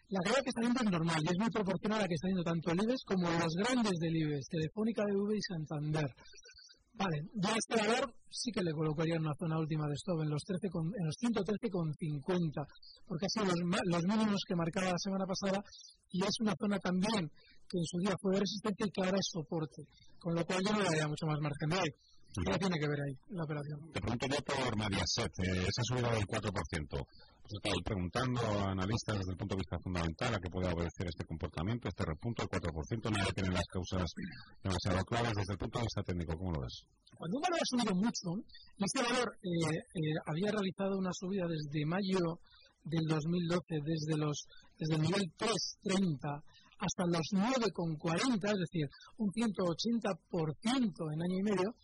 La 0.08 0.20
caída 0.22 0.42
que 0.42 0.50
está 0.54 0.60
viendo 0.62 0.78
es 0.78 0.90
normal 0.90 1.18
y 1.18 1.28
es 1.34 1.38
muy 1.38 1.50
proporcional 1.50 1.98
a 1.98 2.02
la 2.02 2.08
que 2.08 2.14
está 2.14 2.28
viendo 2.30 2.44
tanto 2.46 2.70
el 2.70 2.82
IBEX 2.86 3.02
como 3.02 3.26
los 3.34 3.54
grandes 3.58 3.98
del 3.98 4.14
IBEX, 4.14 4.46
Telefónica, 4.46 5.02
BV 5.10 5.30
y 5.34 5.42
Santander. 5.42 6.06
Vale, 6.94 7.26
ya 7.34 7.50
este 7.50 7.74
valor 7.74 8.14
sí 8.30 8.52
que 8.52 8.62
le 8.62 8.70
colocaría 8.70 9.16
en 9.16 9.22
una 9.22 9.34
zona 9.34 9.58
última 9.58 9.88
de 9.88 9.94
stop, 9.94 10.22
en 10.22 10.30
los, 10.30 10.42
13 10.44 10.70
con, 10.70 10.86
en 10.94 11.06
los 11.06 11.16
113,50, 11.18 12.66
porque 13.06 13.26
ha 13.26 13.28
sido 13.28 13.46
los, 13.46 13.58
los, 13.86 14.02
mínimos 14.04 14.40
que 14.46 14.54
marcaba 14.54 14.92
la 14.92 14.98
semana 14.98 15.26
pasada 15.26 15.58
y 16.10 16.22
es 16.22 16.38
una 16.40 16.54
zona 16.54 16.78
también 16.78 17.26
que 17.66 17.78
en 17.78 17.84
su 17.84 17.98
día 17.98 18.14
fue 18.20 18.34
de 18.34 18.40
resistencia 18.46 18.86
y 18.86 18.90
que 18.90 19.02
ahora 19.02 19.18
es 19.18 19.26
soporte, 19.26 19.82
con 20.20 20.34
lo 20.36 20.44
cual 20.46 20.60
ya 20.64 20.72
no 20.72 20.84
daría 20.84 21.08
mucho 21.08 21.26
más 21.26 21.40
margen 21.40 21.70
de 21.70 21.76
ahí. 21.76 21.90
¿Qué 22.34 22.58
tiene 22.58 22.78
que 22.80 22.88
ver 22.88 23.00
ahí 23.06 23.14
la 23.30 23.44
operación? 23.44 23.78
Te 23.92 24.00
pregunto 24.00 24.26
yo 24.26 24.38
por 24.42 24.76
Mediaset, 24.76 25.30
eh, 25.38 25.70
esa 25.70 25.82
subida 25.86 26.10
del 26.10 26.26
4%. 26.26 26.50
Pues 26.90 27.52
estoy 27.62 27.78
preguntando 27.84 28.40
a 28.42 28.72
analistas 28.72 29.18
desde 29.22 29.32
el 29.32 29.38
punto 29.38 29.54
de 29.54 29.62
vista 29.62 29.78
fundamental 29.78 30.34
a 30.34 30.38
qué 30.42 30.50
puede 30.50 30.66
obedecer 30.66 31.06
este 31.06 31.24
comportamiento, 31.26 31.86
este 31.86 32.04
repunto 32.04 32.42
del 32.42 32.50
4%. 32.58 33.10
Nadie 33.12 33.32
tiene 33.38 33.54
las 33.54 33.68
causas 33.70 34.10
demasiado 34.64 35.04
claras 35.04 35.34
desde 35.36 35.52
el 35.52 35.58
punto 35.58 35.78
de 35.78 35.84
vista 35.86 36.02
técnico. 36.02 36.34
¿Cómo 36.34 36.52
lo 36.52 36.60
ves? 36.62 36.74
Cuando 37.14 37.36
un 37.38 37.42
valor 37.46 37.60
ha 37.62 37.70
subido 37.70 37.94
mucho, 37.94 38.26
y 38.78 38.82
este 38.82 39.00
valor 39.06 39.28
eh, 39.38 39.78
eh, 39.78 40.18
había 40.26 40.50
realizado 40.50 40.98
una 40.98 41.12
subida 41.14 41.46
desde 41.46 41.86
mayo 41.86 42.42
del 42.82 43.06
2012, 43.06 43.62
desde, 43.78 44.18
los, 44.18 44.36
desde 44.74 44.94
el 44.96 45.02
nivel 45.06 45.22
330 45.38 46.42
hasta 46.78 47.06
los 47.06 47.26
9,40, 47.32 48.50
es 48.50 48.58
decir, 48.58 48.86
un 49.18 49.30
180% 49.30 51.12
en 51.14 51.22
año 51.22 51.38
y 51.38 51.42
medio, 51.42 51.74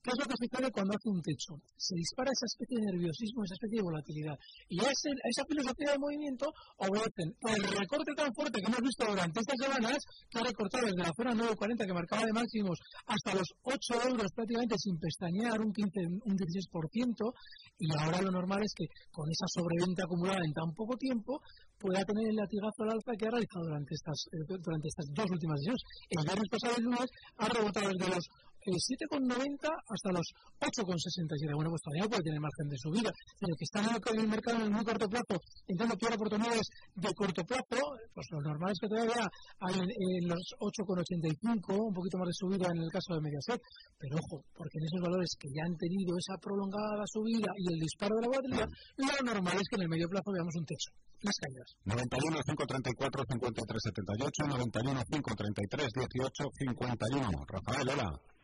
¿Qué 0.00 0.08
es 0.08 0.16
lo 0.16 0.24
que 0.24 0.40
sucede 0.40 0.72
cuando 0.72 0.96
hace 0.96 1.08
un 1.12 1.20
techo? 1.20 1.60
Se 1.76 1.92
dispara 1.92 2.32
esa 2.32 2.48
especie 2.48 2.72
de 2.80 2.88
nerviosismo, 2.88 3.44
esa 3.44 3.52
especie 3.60 3.76
de 3.76 3.84
volatilidad. 3.84 4.36
Y 4.72 4.80
a, 4.80 4.88
esa 4.88 5.44
filosofía 5.44 5.92
de 5.92 6.00
movimiento 6.00 6.48
obedecen 6.80 7.28
el 7.36 7.62
recorte 7.68 8.16
tan 8.16 8.32
fuerte 8.32 8.64
que 8.64 8.68
hemos 8.72 8.80
visto 8.80 9.04
durante 9.04 9.40
estas 9.44 9.60
semanas, 9.60 10.00
que 10.32 10.38
ha 10.40 10.44
recortado 10.48 10.88
desde 10.88 11.04
la 11.04 11.12
zona 11.12 11.36
9.40 11.36 11.84
que 11.84 11.92
marcaba 11.92 12.24
de 12.24 12.32
máximos 12.32 12.80
hasta 13.12 13.36
los 13.36 13.48
8 13.60 14.08
euros 14.08 14.32
prácticamente 14.32 14.80
sin 14.80 14.96
pestañear, 14.96 15.60
un 15.60 15.68
15, 15.68 15.92
un 16.24 16.32
16%, 16.32 17.34
y 17.76 17.92
ahora 18.00 18.24
lo 18.24 18.32
normal 18.32 18.64
es 18.64 18.72
que 18.72 18.88
con 19.12 19.28
esa 19.28 19.44
sobreventa 19.52 20.08
acumulada 20.08 20.40
en 20.40 20.52
tan 20.56 20.72
poco 20.72 20.96
tiempo 20.96 21.44
pueda 21.76 22.00
tener 22.08 22.24
el 22.24 22.36
latigazo 22.40 22.88
al 22.88 22.96
alza 22.96 23.12
que 23.20 23.28
ha 23.28 23.32
realizado 23.36 23.68
durante 23.68 23.92
estas, 23.92 24.16
eh, 24.32 24.48
durante 24.48 24.88
estas 24.88 25.06
dos 25.12 25.28
últimas 25.28 25.60
sesiones. 25.60 25.82
El 26.08 26.24
viernes 26.24 26.48
pasado, 26.48 26.72
el 26.76 26.84
lunes, 26.88 27.08
ha 27.36 27.48
rebotado 27.48 27.88
desde 27.92 28.16
los 28.16 28.24
7,90 28.68 29.64
hasta 29.64 30.10
los 30.12 30.26
8,67. 30.60 31.54
Bueno, 31.54 31.70
pues 31.70 31.82
todavía 31.82 32.08
puede 32.08 32.22
tener 32.22 32.40
margen 32.40 32.68
de 32.68 32.76
subida, 32.76 33.10
pero 33.40 33.52
que 33.56 33.64
están 33.64 33.84
en 33.88 34.20
el 34.20 34.28
mercado 34.28 34.56
en 34.58 34.64
el 34.68 34.70
muy 34.70 34.84
corto 34.84 35.08
plazo, 35.08 35.40
entrando 35.66 35.96
por 35.96 36.12
oportunidades 36.12 36.66
de 36.94 37.10
corto 37.14 37.42
plazo, 37.44 37.80
pues 38.12 38.26
lo 38.30 38.40
normal 38.40 38.72
es 38.72 38.78
que 38.80 38.88
todavía 38.88 39.24
hay 39.60 39.74
en, 39.80 40.28
los 40.28 40.44
8,85, 40.60 41.88
un 41.88 41.94
poquito 41.94 42.18
más 42.18 42.28
de 42.28 42.36
subida 42.36 42.68
en 42.68 42.82
el 42.84 42.90
caso 42.92 43.14
de 43.16 43.20
Mediaset, 43.20 43.60
pero 43.98 44.16
ojo, 44.20 44.44
porque 44.52 44.76
en 44.76 44.84
esos 44.84 45.00
valores 45.00 45.30
que 45.38 45.48
ya 45.48 45.64
han 45.64 45.76
tenido 45.76 46.12
esa 46.20 46.36
prolongada 46.36 47.04
subida 47.08 47.50
y 47.56 47.64
el 47.72 47.78
disparo 47.80 48.14
de 48.16 48.22
la 48.22 48.28
volatilidad, 48.28 48.68
lo 48.96 49.16
normal 49.24 49.56
es 49.56 49.66
que 49.68 49.76
en 49.76 49.82
el 49.82 49.88
medio 49.88 50.08
plazo 50.08 50.32
veamos 50.32 50.54
un 50.56 50.66
techo. 50.66 50.90
Las 51.20 51.36
caídas. 51.36 51.68
91 51.84 52.40
534 52.48 53.24
53 53.28 53.82
78, 53.92 54.56
91 54.56 55.04
533 55.04 55.92
18 55.92 56.44
51. 56.56 57.44
Rafael, 57.44 57.88
hola. 57.92 58.39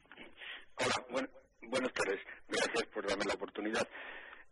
Hola, 0.78 1.28
buenas 1.62 1.92
tardes. 1.94 2.20
Gracias 2.48 2.86
por 2.92 3.06
darme 3.06 3.24
la 3.24 3.34
oportunidad. 3.34 3.88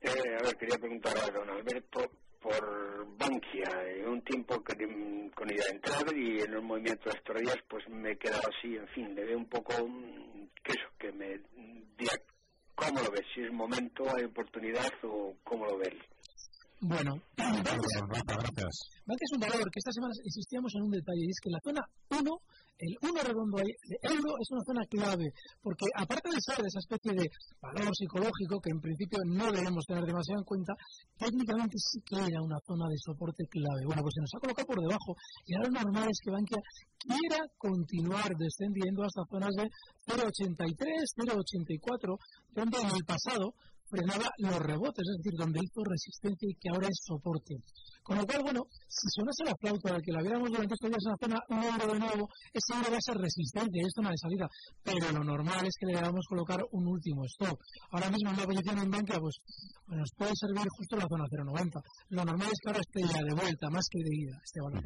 Eh, 0.01 0.37
a 0.41 0.43
ver, 0.43 0.57
quería 0.57 0.79
preguntar 0.79 1.17
a 1.19 1.31
don 1.31 1.51
Alberto 1.51 2.11
por 2.41 3.07
Bankia. 3.19 3.69
En 3.97 4.09
un 4.09 4.23
tiempo 4.23 4.63
que, 4.65 4.75
con 5.35 5.49
de 5.49 5.57
entrar 5.71 6.17
y 6.17 6.41
en 6.41 6.57
un 6.57 6.65
movimiento 6.65 7.11
de 7.11 7.19
estos 7.19 7.37
días, 7.41 7.59
pues 7.69 7.87
me 7.91 8.13
he 8.13 8.17
quedado 8.17 8.43
así, 8.49 8.75
en 8.75 8.89
fin, 8.89 9.15
le 9.15 9.25
veo 9.25 9.37
un 9.37 9.49
poco, 9.49 9.75
que 10.63 10.73
eso, 10.73 10.89
que 10.99 11.13
me 11.13 11.41
diga 11.99 12.15
cómo 12.75 13.03
lo 13.03 13.11
ves, 13.11 13.27
si 13.35 13.43
es 13.43 13.53
momento, 13.53 14.05
hay 14.17 14.25
oportunidad 14.25 14.93
o 15.03 15.35
cómo 15.45 15.67
lo 15.67 15.77
ves. 15.77 15.95
Bueno, 16.85 17.17
gracias. 17.41 18.77
Es 19.09 19.33
un 19.33 19.41
valor 19.41 19.65
que 19.73 19.81
esta 19.81 19.93
semana 19.93 20.13
insistíamos 20.23 20.69
en 20.77 20.83
un 20.85 20.91
detalle, 20.91 21.25
y 21.25 21.31
es 21.33 21.41
que 21.41 21.49
la 21.49 21.61
zona 21.65 21.81
1 22.13 22.21
el 22.21 22.93
1 23.01 23.23
redondo 23.25 23.57
ahí, 23.57 23.73
de 23.89 23.97
euro 24.05 24.37
es 24.37 24.49
una 24.53 24.61
zona 24.69 24.85
clave, 24.85 25.33
porque 25.63 25.87
aparte 25.97 26.29
de 26.29 26.45
ser 26.45 26.61
esa 26.61 26.85
especie 26.85 27.17
de 27.17 27.25
valor 27.63 27.89
psicológico 27.97 28.61
que 28.61 28.69
en 28.69 28.85
principio 28.85 29.17
no 29.25 29.49
debemos 29.49 29.87
tener 29.89 30.05
demasiado 30.05 30.45
en 30.45 30.45
cuenta, 30.45 30.77
técnicamente 31.17 31.73
sí 31.81 32.05
que 32.05 32.21
era 32.21 32.43
una 32.45 32.61
zona 32.69 32.85
de 32.93 33.01
soporte 33.01 33.49
clave. 33.49 33.89
Bueno, 33.89 34.03
pues 34.05 34.13
se 34.13 34.21
nos 34.21 34.35
ha 34.37 34.45
colocado 34.45 34.69
por 34.69 34.81
debajo 34.85 35.17
y 35.49 35.57
ahora 35.57 35.73
lo 35.73 35.81
normal 35.89 36.09
es 36.13 36.21
que 36.21 36.37
Bankia 36.37 36.61
quiera 37.01 37.41
continuar 37.57 38.29
descendiendo 38.37 39.09
hasta 39.09 39.25
zonas 39.33 39.57
de 39.57 39.65
0,83, 40.05 40.69
0,84, 41.33 42.19
donde 42.53 42.77
en 42.77 42.93
el 42.93 43.05
pasado 43.09 43.57
frenaba 43.89 44.29
los 44.39 44.59
rebotes, 44.59 45.05
es 45.07 45.17
decir, 45.19 45.39
donde 45.39 45.61
hizo 45.63 45.85
resistencia 45.85 46.49
y 46.49 46.57
que 46.57 46.69
ahora 46.71 46.89
es 46.89 46.99
soporte. 47.05 47.55
Con 48.05 48.19
lo 48.19 48.27
cual, 48.27 48.43
bueno, 48.43 48.61
si 48.87 49.09
sonase 49.17 49.49
la 49.49 49.57
flauta 49.57 49.95
de 49.97 50.03
que 50.05 50.13
la 50.13 50.21
viéramos 50.21 50.51
durante 50.51 50.75
estos 50.75 50.91
días 50.93 51.05
en 51.09 51.13
la 51.13 51.23
zona 51.25 51.39
un 51.49 51.89
de 51.89 51.99
nuevo, 52.05 52.29
ese 52.53 52.77
euro 52.77 52.93
va 52.93 52.99
a 53.01 53.09
ser 53.09 53.17
resistente, 53.17 53.81
es 53.81 53.93
zona 53.97 54.11
de 54.11 54.21
salida. 54.21 54.47
Pero 54.85 55.11
lo 55.11 55.25
normal 55.25 55.65
es 55.65 55.73
que 55.81 55.87
le 55.87 55.97
debamos 55.97 56.21
colocar 56.29 56.61
un 56.73 56.85
último 56.87 57.25
stop. 57.25 57.57
Ahora 57.93 58.11
mismo 58.11 58.29
en 58.29 58.37
la 58.37 58.45
posición 58.45 58.79
en 58.79 58.91
banca, 58.91 59.17
pues 59.19 59.41
nos 59.89 60.11
puede 60.17 60.37
servir 60.37 60.69
justo 60.77 60.97
la 60.97 61.09
zona 61.09 61.25
0,90. 61.33 61.81
Lo 62.11 62.25
normal 62.25 62.49
es 62.53 62.59
que 62.61 62.69
ahora 62.69 62.85
esté 62.85 63.01
ya 63.09 63.25
de 63.25 63.35
vuelta, 63.41 63.71
más 63.71 63.87
que 63.89 64.05
de 64.05 64.13
ida, 64.13 64.37
este 64.45 64.61
valor. 64.61 64.85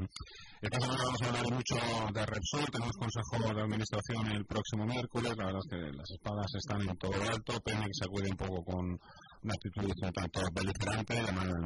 Esta 0.63 0.79
semana 0.79 1.03
vamos 1.03 1.23
a 1.23 1.27
hablar 1.27 1.47
mucho 1.51 1.75
de 2.15 2.23
Repsol, 2.23 2.71
tenemos 2.71 2.97
consejo 3.03 3.35
de 3.51 3.63
administración 3.63 4.31
el 4.31 4.47
próximo 4.47 4.87
miércoles, 4.87 5.35
la 5.37 5.47
verdad 5.47 5.63
es 5.67 5.71
que 5.71 5.83
las 5.91 6.11
espadas 6.11 6.51
están 6.55 6.83
en 6.87 6.97
todo 6.99 7.19
alto, 7.19 7.61
Pemex 7.67 7.99
se 7.99 8.05
acude 8.07 8.31
un 8.31 8.37
poco 8.37 8.63
con 8.63 8.88
una 9.43 9.55
actitud 9.55 9.85
un 9.85 10.13
tanto 10.13 10.41
beligerante, 10.55 11.15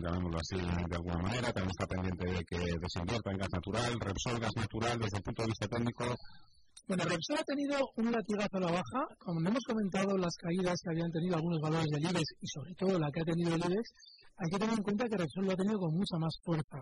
llamémoslo 0.02 0.38
así 0.38 0.56
de 0.56 0.96
alguna 0.96 1.18
manera, 1.18 1.52
también 1.52 1.70
está 1.70 1.86
pendiente 1.86 2.26
de 2.26 2.44
que 2.44 2.58
desinvierta 2.80 3.30
en 3.30 3.38
gas 3.38 3.52
natural, 3.52 4.00
Repsol 4.00 4.40
gas 4.40 4.56
natural 4.56 4.98
desde 4.98 5.16
el 5.16 5.22
punto 5.22 5.42
de 5.42 5.48
vista 5.48 5.68
técnico. 5.68 6.04
Bueno, 6.88 7.04
Repsol 7.04 7.38
ha 7.38 7.44
tenido 7.44 7.78
un 7.96 8.12
latigazo 8.12 8.56
a 8.56 8.60
la 8.60 8.72
baja, 8.72 9.00
como 9.18 9.40
hemos 9.40 9.64
comentado 9.64 10.18
las 10.18 10.34
caídas 10.36 10.80
que 10.82 10.90
habían 10.90 11.10
tenido 11.10 11.36
algunos 11.36 11.60
valores 11.60 11.86
del 11.90 12.04
IBEX 12.04 12.28
y 12.40 12.46
sobre 12.48 12.74
todo 12.74 12.98
la 12.98 13.10
que 13.12 13.20
ha 13.20 13.24
tenido 13.24 13.54
el 13.54 13.62
hay 14.36 14.50
que 14.50 14.58
tener 14.58 14.74
en 14.74 14.82
cuenta 14.82 15.08
que 15.08 15.16
Repsol 15.16 15.46
lo 15.46 15.52
ha 15.52 15.56
tenido 15.56 15.78
con 15.78 15.94
mucha 15.94 16.16
más 16.18 16.34
fuerza. 16.44 16.78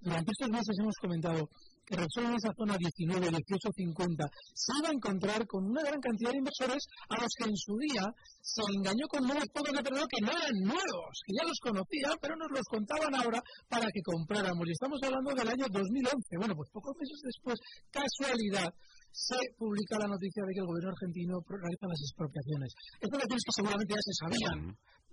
Durante 0.00 0.30
estos 0.32 0.50
meses 0.50 0.76
hemos 0.80 0.96
comentado 1.00 1.48
que 1.84 1.96
Repsol 1.96 2.24
en 2.24 2.34
esa 2.34 2.52
zona 2.56 2.76
19, 2.76 3.28
18, 3.28 3.70
50 3.76 4.24
se 4.54 4.72
iba 4.80 4.88
a 4.88 4.92
encontrar 4.92 5.46
con 5.46 5.64
una 5.64 5.82
gran 5.82 6.00
cantidad 6.00 6.32
de 6.32 6.38
inversores 6.38 6.82
a 7.08 7.20
los 7.20 7.30
que 7.36 7.44
en 7.44 7.56
su 7.56 7.76
día 7.76 8.04
se 8.40 8.62
engañó 8.72 9.06
con 9.08 9.22
nuevos 9.26 9.44
fondos 9.52 9.72
de 9.72 9.82
petróleo 9.84 10.08
que 10.08 10.24
no 10.24 10.32
eran 10.32 10.56
nuevos, 10.64 11.12
que 11.26 11.32
ya 11.36 11.44
los 11.44 11.58
conocían, 11.60 12.16
pero 12.20 12.36
nos 12.36 12.50
los 12.50 12.66
contaban 12.68 13.14
ahora 13.14 13.40
para 13.68 13.86
que 13.92 14.02
compráramos. 14.02 14.64
Y 14.66 14.72
estamos 14.72 14.98
hablando 15.04 15.30
del 15.34 15.48
año 15.48 15.66
2011. 15.70 16.40
Bueno, 16.40 16.54
pues 16.56 16.70
pocos 16.72 16.96
meses 16.96 17.20
después, 17.20 17.56
casualidad, 17.92 18.72
se 19.14 19.38
publica 19.56 19.94
la 20.02 20.10
noticia 20.10 20.42
de 20.42 20.50
que 20.50 20.60
el 20.60 20.66
gobierno 20.66 20.90
argentino 20.90 21.38
realiza 21.46 21.86
las 21.86 22.02
expropiaciones. 22.02 22.74
Expropiaciones 22.98 23.44
que 23.46 23.54
seguramente 23.54 23.94
ya 23.94 24.02
se 24.02 24.14
sabían 24.18 24.58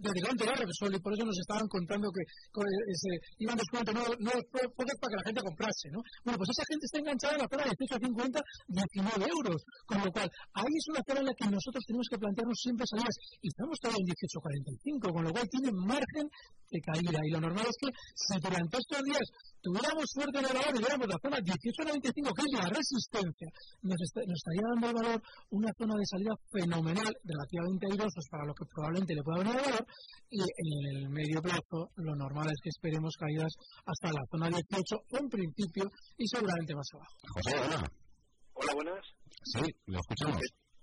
desde 0.01 0.25
antes 0.25 0.47
de 0.47 0.55
Repsol 0.55 0.95
y 0.97 0.99
por 0.99 1.13
eso 1.13 1.25
nos 1.25 1.37
estaban 1.37 1.67
contando 1.69 2.09
que 2.09 2.25
iban 3.37 3.57
descuento 3.57 3.93
no, 3.93 4.01
no 4.17 4.31
para 4.51 5.11
que 5.13 5.19
la 5.21 5.27
gente 5.29 5.41
comprase, 5.41 5.93
¿no? 5.93 6.01
Bueno, 6.25 6.37
pues 6.41 6.49
esa 6.49 6.65
gente 6.65 6.85
está 6.89 6.97
enganchada 6.99 7.33
en 7.37 7.41
la 7.45 7.49
zona 7.49 7.63
de 7.69 7.73
18 7.77 7.93
a 7.93 8.01
50, 8.01 8.39
19 8.67 9.29
euros, 9.29 9.59
con 9.85 9.97
lo 10.01 10.09
cual 10.09 10.27
ahí 10.57 10.73
es 10.73 10.85
una 10.89 11.01
zona 11.05 11.19
en 11.21 11.27
la 11.29 11.35
que 11.37 11.45
nosotros 11.45 11.83
tenemos 11.85 12.07
que 12.09 12.17
plantearnos 12.17 12.57
siempre 12.57 12.85
salidas. 12.89 13.15
Y 13.41 13.47
estamos 13.53 13.77
todavía 13.77 14.01
en 14.01 14.09
18.45, 14.09 15.13
con 15.13 15.23
lo 15.23 15.31
cual 15.31 15.45
tiene 15.53 15.69
margen 15.71 16.25
de 16.25 16.79
caída. 16.81 17.19
Y 17.21 17.29
lo 17.29 17.39
normal 17.41 17.65
es 17.69 17.77
que 17.77 17.89
si 17.93 18.33
durante 18.41 18.75
estos 18.81 19.01
días 19.05 19.25
tuviéramos 19.61 20.05
suerte 20.09 20.35
en 20.41 20.45
el 20.49 20.53
valor 20.57 20.73
y 20.73 20.81
viéramos 20.81 21.07
la 21.07 21.19
zona 21.21 21.37
18.95, 21.45 22.33
que 22.33 22.43
es 22.49 22.53
la 22.57 22.67
resistencia, 22.73 23.49
nos, 23.91 24.37
estaría 24.39 24.65
dando 24.73 24.87
el 24.87 24.95
valor 24.95 25.21
una 25.51 25.71
zona 25.77 25.95
de 25.95 26.05
salida 26.05 26.35
fenomenal, 26.51 27.11
relativamente 27.23 27.87
airosos 27.91 28.25
para 28.31 28.45
lo 28.45 28.53
que 28.53 28.65
probablemente 28.71 29.15
le 29.15 29.23
pueda 29.23 29.43
venir 29.43 29.55
el 29.55 29.65
valor, 29.65 29.85
y 30.29 30.39
en 30.41 30.79
el 30.95 31.09
medio 31.09 31.41
plazo 31.41 31.91
lo 31.95 32.15
normal 32.15 32.47
es 32.47 32.59
que 32.63 32.69
esperemos 32.69 33.15
caídas 33.19 33.51
hasta 33.85 34.13
la 34.13 34.23
zona 34.31 34.49
18 34.49 35.19
en 35.19 35.27
principio 35.29 35.83
y 36.17 36.25
seguramente 36.27 36.75
más 36.75 36.87
abajo. 36.93 37.15
José, 37.35 37.53
hola. 37.59 37.91
Hola, 38.53 38.73
buenas. 38.75 39.05
Sí, 39.43 39.65
lo 39.87 39.99
escuchamos. 39.99 40.41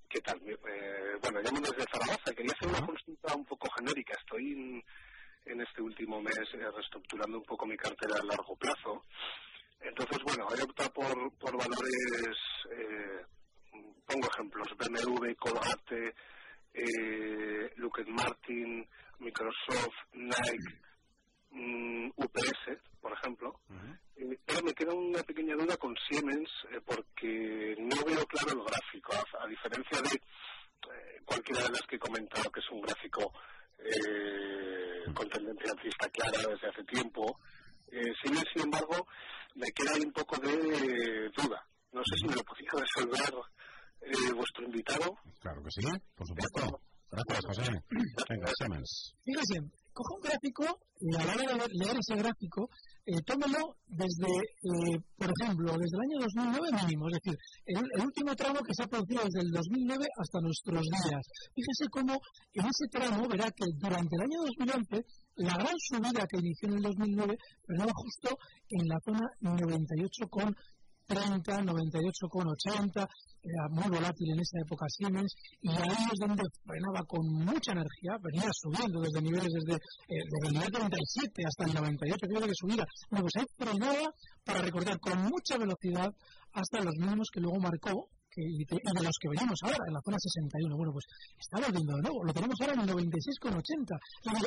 ¿Qué, 0.08 0.20
tal? 0.20 0.40
Eh, 0.40 1.16
bueno, 1.22 1.40
llamo 1.40 1.60
desde 1.60 1.84
Zaragoza. 1.92 2.32
Quería 2.34 2.52
hacer 2.56 2.68
una 2.68 2.86
consulta 2.86 3.36
un 3.36 3.44
poco 3.44 3.68
genérica. 3.76 4.14
Estoy 4.18 4.82
en 5.48 5.60
este 5.60 5.82
último 5.82 6.20
mes 6.20 6.48
eh, 6.54 6.70
reestructurando 6.74 7.38
un 7.38 7.44
poco 7.44 7.66
mi 7.66 7.76
cartera 7.76 8.16
a 8.20 8.24
largo 8.24 8.56
plazo. 8.56 9.04
Entonces, 9.80 10.18
bueno, 10.24 10.46
he 10.56 10.62
optado 10.62 10.92
por, 10.92 11.32
por 11.38 11.56
valores, 11.56 12.36
eh, 12.70 13.24
pongo 14.06 14.28
ejemplos, 14.28 14.68
BMW, 14.76 15.34
Colgate, 15.36 16.14
eh, 16.74 17.72
Lockheed 17.76 18.08
Martin, 18.08 18.88
Microsoft, 19.20 19.96
Nike, 20.12 20.80
mm, 21.50 22.10
UPS, 22.16 22.78
por 23.00 23.12
ejemplo. 23.12 23.60
Eh, 24.16 24.38
pero 24.44 24.62
me 24.62 24.74
queda 24.74 24.94
una 24.94 25.22
pequeña 25.22 25.54
duda 25.54 25.76
con 25.76 25.94
Siemens 26.08 26.50
porque 26.84 27.76
no 27.78 27.96
veo 28.04 28.26
claro 28.26 28.60
el 28.60 28.64
gráfico, 28.64 29.12
a, 29.14 29.44
a 29.44 29.46
diferencia 29.46 30.02
de 30.02 30.20
cualquiera 31.24 31.62
de 31.62 31.70
las 31.70 31.82
que 31.82 31.96
he 31.96 31.98
comentado 31.98 32.50
que 32.50 32.60
es 32.60 32.70
un 32.70 32.80
gráfico 32.80 33.32
eh, 33.78 35.04
con 35.14 35.28
tendencia 35.28 35.72
alcista 35.72 36.08
clara 36.10 36.38
desde 36.48 36.68
hace 36.68 36.84
tiempo. 36.84 37.38
Eh, 37.90 38.12
sin 38.22 38.62
embargo, 38.64 39.06
me 39.54 39.66
queda 39.72 39.92
un 39.94 40.12
poco 40.12 40.38
de 40.40 41.30
duda. 41.36 41.62
No 41.92 42.02
sé 42.04 42.16
si 42.18 42.26
me 42.26 42.34
lo 42.34 42.42
podría 42.42 42.70
resolver 42.72 43.34
eh, 44.02 44.32
vuestro 44.34 44.64
invitado. 44.64 45.16
Claro 45.40 45.62
que 45.62 45.70
sí, 45.70 45.86
por 46.14 46.26
supuesto. 46.26 46.80
Gracias, 47.10 47.44
José. 47.46 47.72
Venga, 48.28 48.52
Fíjese, 49.24 49.60
coja 49.98 50.14
un 50.14 50.22
gráfico 50.22 50.64
y 51.00 51.14
a 51.14 51.24
la 51.26 51.32
hora 51.34 51.66
de 51.66 51.74
leer 51.74 51.96
ese 51.98 52.14
gráfico, 52.14 52.70
eh, 53.06 53.18
tómelo 53.26 53.74
desde, 53.86 54.30
eh, 54.30 54.98
por 55.16 55.30
ejemplo, 55.34 55.74
desde 55.74 55.96
el 55.98 56.04
año 56.06 56.18
2009 56.22 56.86
mínimo, 56.86 57.08
es 57.08 57.18
decir, 57.18 57.36
el, 57.66 58.04
último 58.06 58.34
tramo 58.36 58.60
que 58.62 58.74
se 58.74 58.82
ha 58.84 58.86
producido 58.86 59.22
desde 59.24 59.40
el 59.42 59.50
2009 59.50 60.06
hasta 60.18 60.38
nuestros 60.40 60.82
días. 60.82 61.22
Fíjese 61.54 61.84
cómo 61.90 62.14
en 62.54 62.66
ese 62.66 62.86
tramo 62.90 63.26
verá 63.26 63.50
que 63.50 63.66
durante 63.74 64.14
el 64.14 64.22
año 64.22 64.38
2011 64.46 65.04
la 65.36 65.54
gran 65.54 65.76
subida 65.78 66.26
que 66.30 66.38
inició 66.38 66.68
en 66.68 66.74
el 66.78 66.82
2009 66.82 67.36
frenaba 67.66 67.92
justo 67.94 68.38
en 68.70 68.86
la 68.86 68.98
zona 69.04 69.26
98 69.40 70.28
con 70.30 70.54
30, 71.08 71.64
98,80, 71.64 73.08
era 73.42 73.64
muy 73.70 73.88
volátil 73.88 74.28
en 74.34 74.40
esa 74.40 74.60
época 74.60 74.84
Siemens, 74.88 75.32
y 75.62 75.70
ahí 75.70 76.04
es 76.12 76.18
donde 76.20 76.44
frenaba 76.64 77.00
con 77.08 77.24
mucha 77.48 77.72
energía, 77.72 78.12
venía 78.20 78.50
subiendo 78.52 79.00
desde 79.00 79.22
niveles 79.22 79.48
desde, 79.48 79.76
eh, 79.80 80.22
el 80.44 80.52
nivel 80.52 80.70
37 80.70 81.42
hasta 81.48 81.64
el 81.64 81.74
98, 81.74 82.26
creo 82.28 82.46
que 82.46 82.54
subida. 82.54 82.84
Bueno, 83.10 83.24
pues 83.24 83.36
ahí 83.40 83.46
frenaba 83.56 84.12
para 84.44 84.60
recordar 84.60 85.00
con 85.00 85.22
mucha 85.22 85.56
velocidad 85.56 86.12
hasta 86.52 86.84
los 86.84 86.94
mínimos 87.00 87.28
que 87.32 87.40
luego 87.40 87.58
marcó 87.58 88.08
y, 88.38 88.62
de, 88.64 89.02
los 89.02 89.18
que 89.18 89.28
venimos 89.28 89.58
ahora, 89.62 89.82
en 89.86 89.94
la 89.94 90.02
zona 90.04 90.18
61. 90.18 90.76
Bueno, 90.76 90.92
pues 90.94 91.06
está 91.34 91.58
volviendo 91.58 91.92
de 91.98 92.02
nuevo. 92.02 92.18
Lo 92.22 92.32
tenemos 92.32 92.56
ahora 92.60 92.74
en 92.74 92.82
el 92.86 92.90
96,80. 92.94 93.98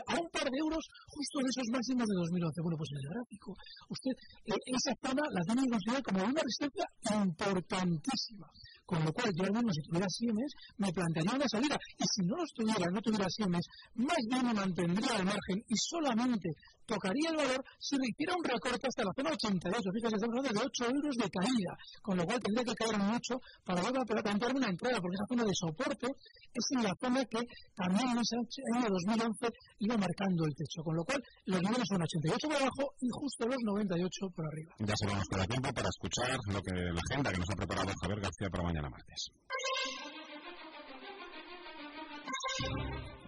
A 0.07 0.15
un 0.15 0.29
par 0.31 0.47
de 0.47 0.57
euros 0.57 0.83
justo 1.11 1.35
en 1.41 1.47
esos 1.51 1.67
máximos 1.71 2.05
de 2.07 2.15
2011. 2.15 2.61
Bueno, 2.61 2.77
pues 2.79 2.89
en 2.91 2.99
el 3.03 3.07
gráfico, 3.11 3.49
usted 3.89 4.13
eh, 4.47 4.63
esa 4.71 4.93
zona 5.03 5.23
la 5.27 5.41
tiene 5.43 5.61
que 5.63 5.71
considerar 5.75 6.03
como 6.03 6.19
una 6.23 6.41
resistencia 6.41 6.87
importantísima. 7.19 8.47
Con 8.85 9.05
lo 9.05 9.13
cual, 9.13 9.31
yo 9.35 9.43
al 9.45 9.53
menos 9.53 9.71
si 9.71 9.81
tuviera 9.87 10.07
Siemens, 10.09 10.51
me 10.77 10.91
plantearía 10.91 11.35
una 11.35 11.47
salida. 11.47 11.77
Y 11.95 12.03
si 12.11 12.27
no 12.27 12.35
los 12.35 12.51
tuviera, 12.51 12.85
no 12.91 12.99
tuviera 12.99 13.27
Siemens, 13.29 13.65
más 13.95 14.23
bien 14.27 14.45
me 14.47 14.53
mantendría 14.53 15.15
al 15.15 15.25
margen 15.25 15.57
y 15.63 15.75
solamente 15.79 16.49
tocaría 16.91 17.29
el 17.31 17.37
valor 17.39 17.61
si 17.79 17.95
le 17.95 18.05
hiciera 18.11 18.35
un 18.35 18.43
recorte 18.43 18.83
hasta 18.83 19.07
la 19.07 19.13
zona 19.15 19.31
88. 19.31 19.79
Fíjate, 19.95 20.15
estamos 20.19 20.35
hablando 20.35 20.59
de 20.59 20.67
8 20.67 20.83
euros 20.91 21.15
de 21.15 21.27
caída. 21.31 21.73
Con 22.03 22.15
lo 22.19 22.23
cual 22.27 22.39
tendría 22.43 22.65
que 22.67 22.75
caer 22.75 22.97
mucho 22.99 23.33
para 23.63 23.79
volver 23.81 24.01
a 24.01 24.23
plantearme 24.23 24.59
una 24.59 24.71
entrada, 24.75 24.99
porque 24.99 25.15
esa 25.15 25.31
zona 25.31 25.43
de 25.47 25.55
soporte 25.55 26.07
es 26.51 26.65
en 26.75 26.83
la 26.83 26.93
zona 26.99 27.19
que 27.25 27.41
también 27.75 28.05
en 28.11 28.17
ese 28.19 28.35
año 28.75 28.87
2011 28.91 29.47
iba 29.79 29.95
marcando 29.95 30.41
el 30.43 30.53
techo. 30.55 30.83
Con 30.83 30.95
lo 30.99 31.03
cual, 31.07 31.19
los 31.45 31.61
niveles 31.61 31.87
son 31.87 32.01
88 32.01 32.47
por 32.47 32.57
abajo 32.59 32.83
y 32.99 33.09
justo 33.09 33.47
los 33.47 33.61
98 33.63 34.11
por 34.35 34.43
arriba. 34.45 34.71
Ya 34.83 34.95
se 34.99 35.05
vamos 35.07 35.27
con 35.31 35.39
tiempo 35.47 35.69
para 35.71 35.89
escuchar 35.89 36.37
lo 36.51 36.59
que 36.61 36.73
la 36.75 37.01
agenda 37.09 37.31
que 37.31 37.39
nos 37.39 37.49
ha 37.49 37.55
preparado 37.55 37.89
Javier 38.01 38.19
García 38.19 38.49
para 38.51 38.63
mañana 38.63 38.89
martes. 38.89 39.31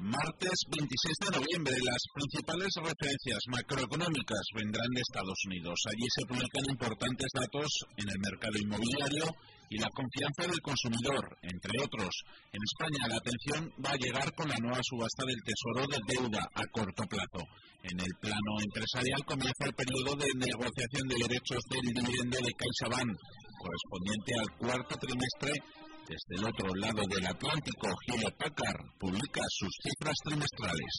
Martes 0.03 0.67
26 0.67 1.15
de 1.23 1.31
noviembre, 1.39 1.79
las 1.79 2.03
principales 2.11 2.75
referencias 2.75 3.39
macroeconómicas 3.47 4.43
vendrán 4.51 4.91
de 4.91 4.99
Estados 4.99 5.39
Unidos. 5.47 5.79
Allí 5.87 6.03
se 6.11 6.27
publican 6.27 6.67
importantes 6.67 7.31
datos 7.31 7.71
en 7.95 8.11
el 8.11 8.19
mercado 8.19 8.51
inmobiliario 8.59 9.31
y 9.71 9.79
la 9.79 9.87
confianza 9.95 10.43
del 10.43 10.59
consumidor, 10.59 11.23
entre 11.47 11.79
otros. 11.79 12.11
En 12.51 12.59
España 12.67 13.15
la 13.15 13.15
atención 13.15 13.71
va 13.79 13.95
a 13.95 14.03
llegar 14.03 14.27
con 14.35 14.51
la 14.51 14.59
nueva 14.59 14.83
subasta 14.83 15.23
del 15.23 15.39
Tesoro 15.39 15.87
de 15.87 15.99
deuda 16.03 16.51
a 16.51 16.63
corto 16.67 17.07
plazo. 17.07 17.47
En 17.87 17.95
el 17.95 18.13
plano 18.19 18.59
empresarial 18.59 19.23
comienza 19.23 19.71
el 19.71 19.75
periodo 19.79 20.19
de 20.19 20.35
negociación 20.35 21.07
de 21.07 21.31
derechos 21.31 21.63
del 21.71 21.95
dividendo 21.95 22.43
de 22.43 22.51
CaixaBank, 22.59 23.07
correspondiente 23.55 24.31
al 24.35 24.51
cuarto 24.59 24.99
trimestre 24.99 25.63
desde 26.07 26.35
el 26.35 26.45
otro 26.45 26.67
lado 26.75 27.01
del 27.07 27.25
Atlántico, 27.25 27.87
Hewlett 28.07 28.35
Packard 28.37 28.81
publica 28.99 29.41
sus 29.49 29.71
cifras 29.83 30.15
trimestrales. 30.23 30.93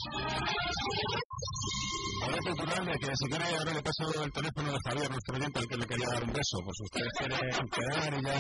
Ahora 2.22 2.84
de 2.84 2.98
que 2.98 3.12
si 3.14 3.26
quiere 3.28 3.44
ahora 3.44 3.72
le 3.74 3.82
paso 3.82 4.24
el 4.24 4.32
teléfono 4.32 4.72
de 4.72 4.78
Javier, 4.84 5.10
nuestro 5.10 5.36
oyente, 5.36 5.58
al 5.58 5.66
que 5.66 5.76
le 5.76 5.86
quería 5.86 6.08
dar 6.08 6.24
un 6.24 6.32
beso. 6.32 6.56
Pues 6.64 6.78
ustedes 6.84 7.12
quieren 7.18 7.68
quedar 7.68 8.14
y 8.14 8.22
ya, 8.24 8.36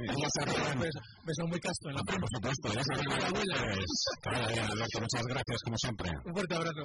y 0.00 0.20
ya 0.20 0.28
se 0.30 0.40
arreglan. 0.42 0.78
Beso, 0.80 1.00
beso 1.24 1.42
muy 1.48 1.60
casto 1.60 1.88
en 1.90 1.94
la 1.96 2.02
Por 2.02 2.28
supuesto, 2.32 2.66
ya 2.72 2.82
se 2.82 2.92
arreglan. 2.94 3.32
Pues, 3.32 4.90
muchas 5.00 5.24
gracias 5.26 5.58
como 5.64 5.76
siempre. 5.76 6.10
Un 6.24 6.32
fuerte 6.32 6.54
abrazo. 6.54 6.84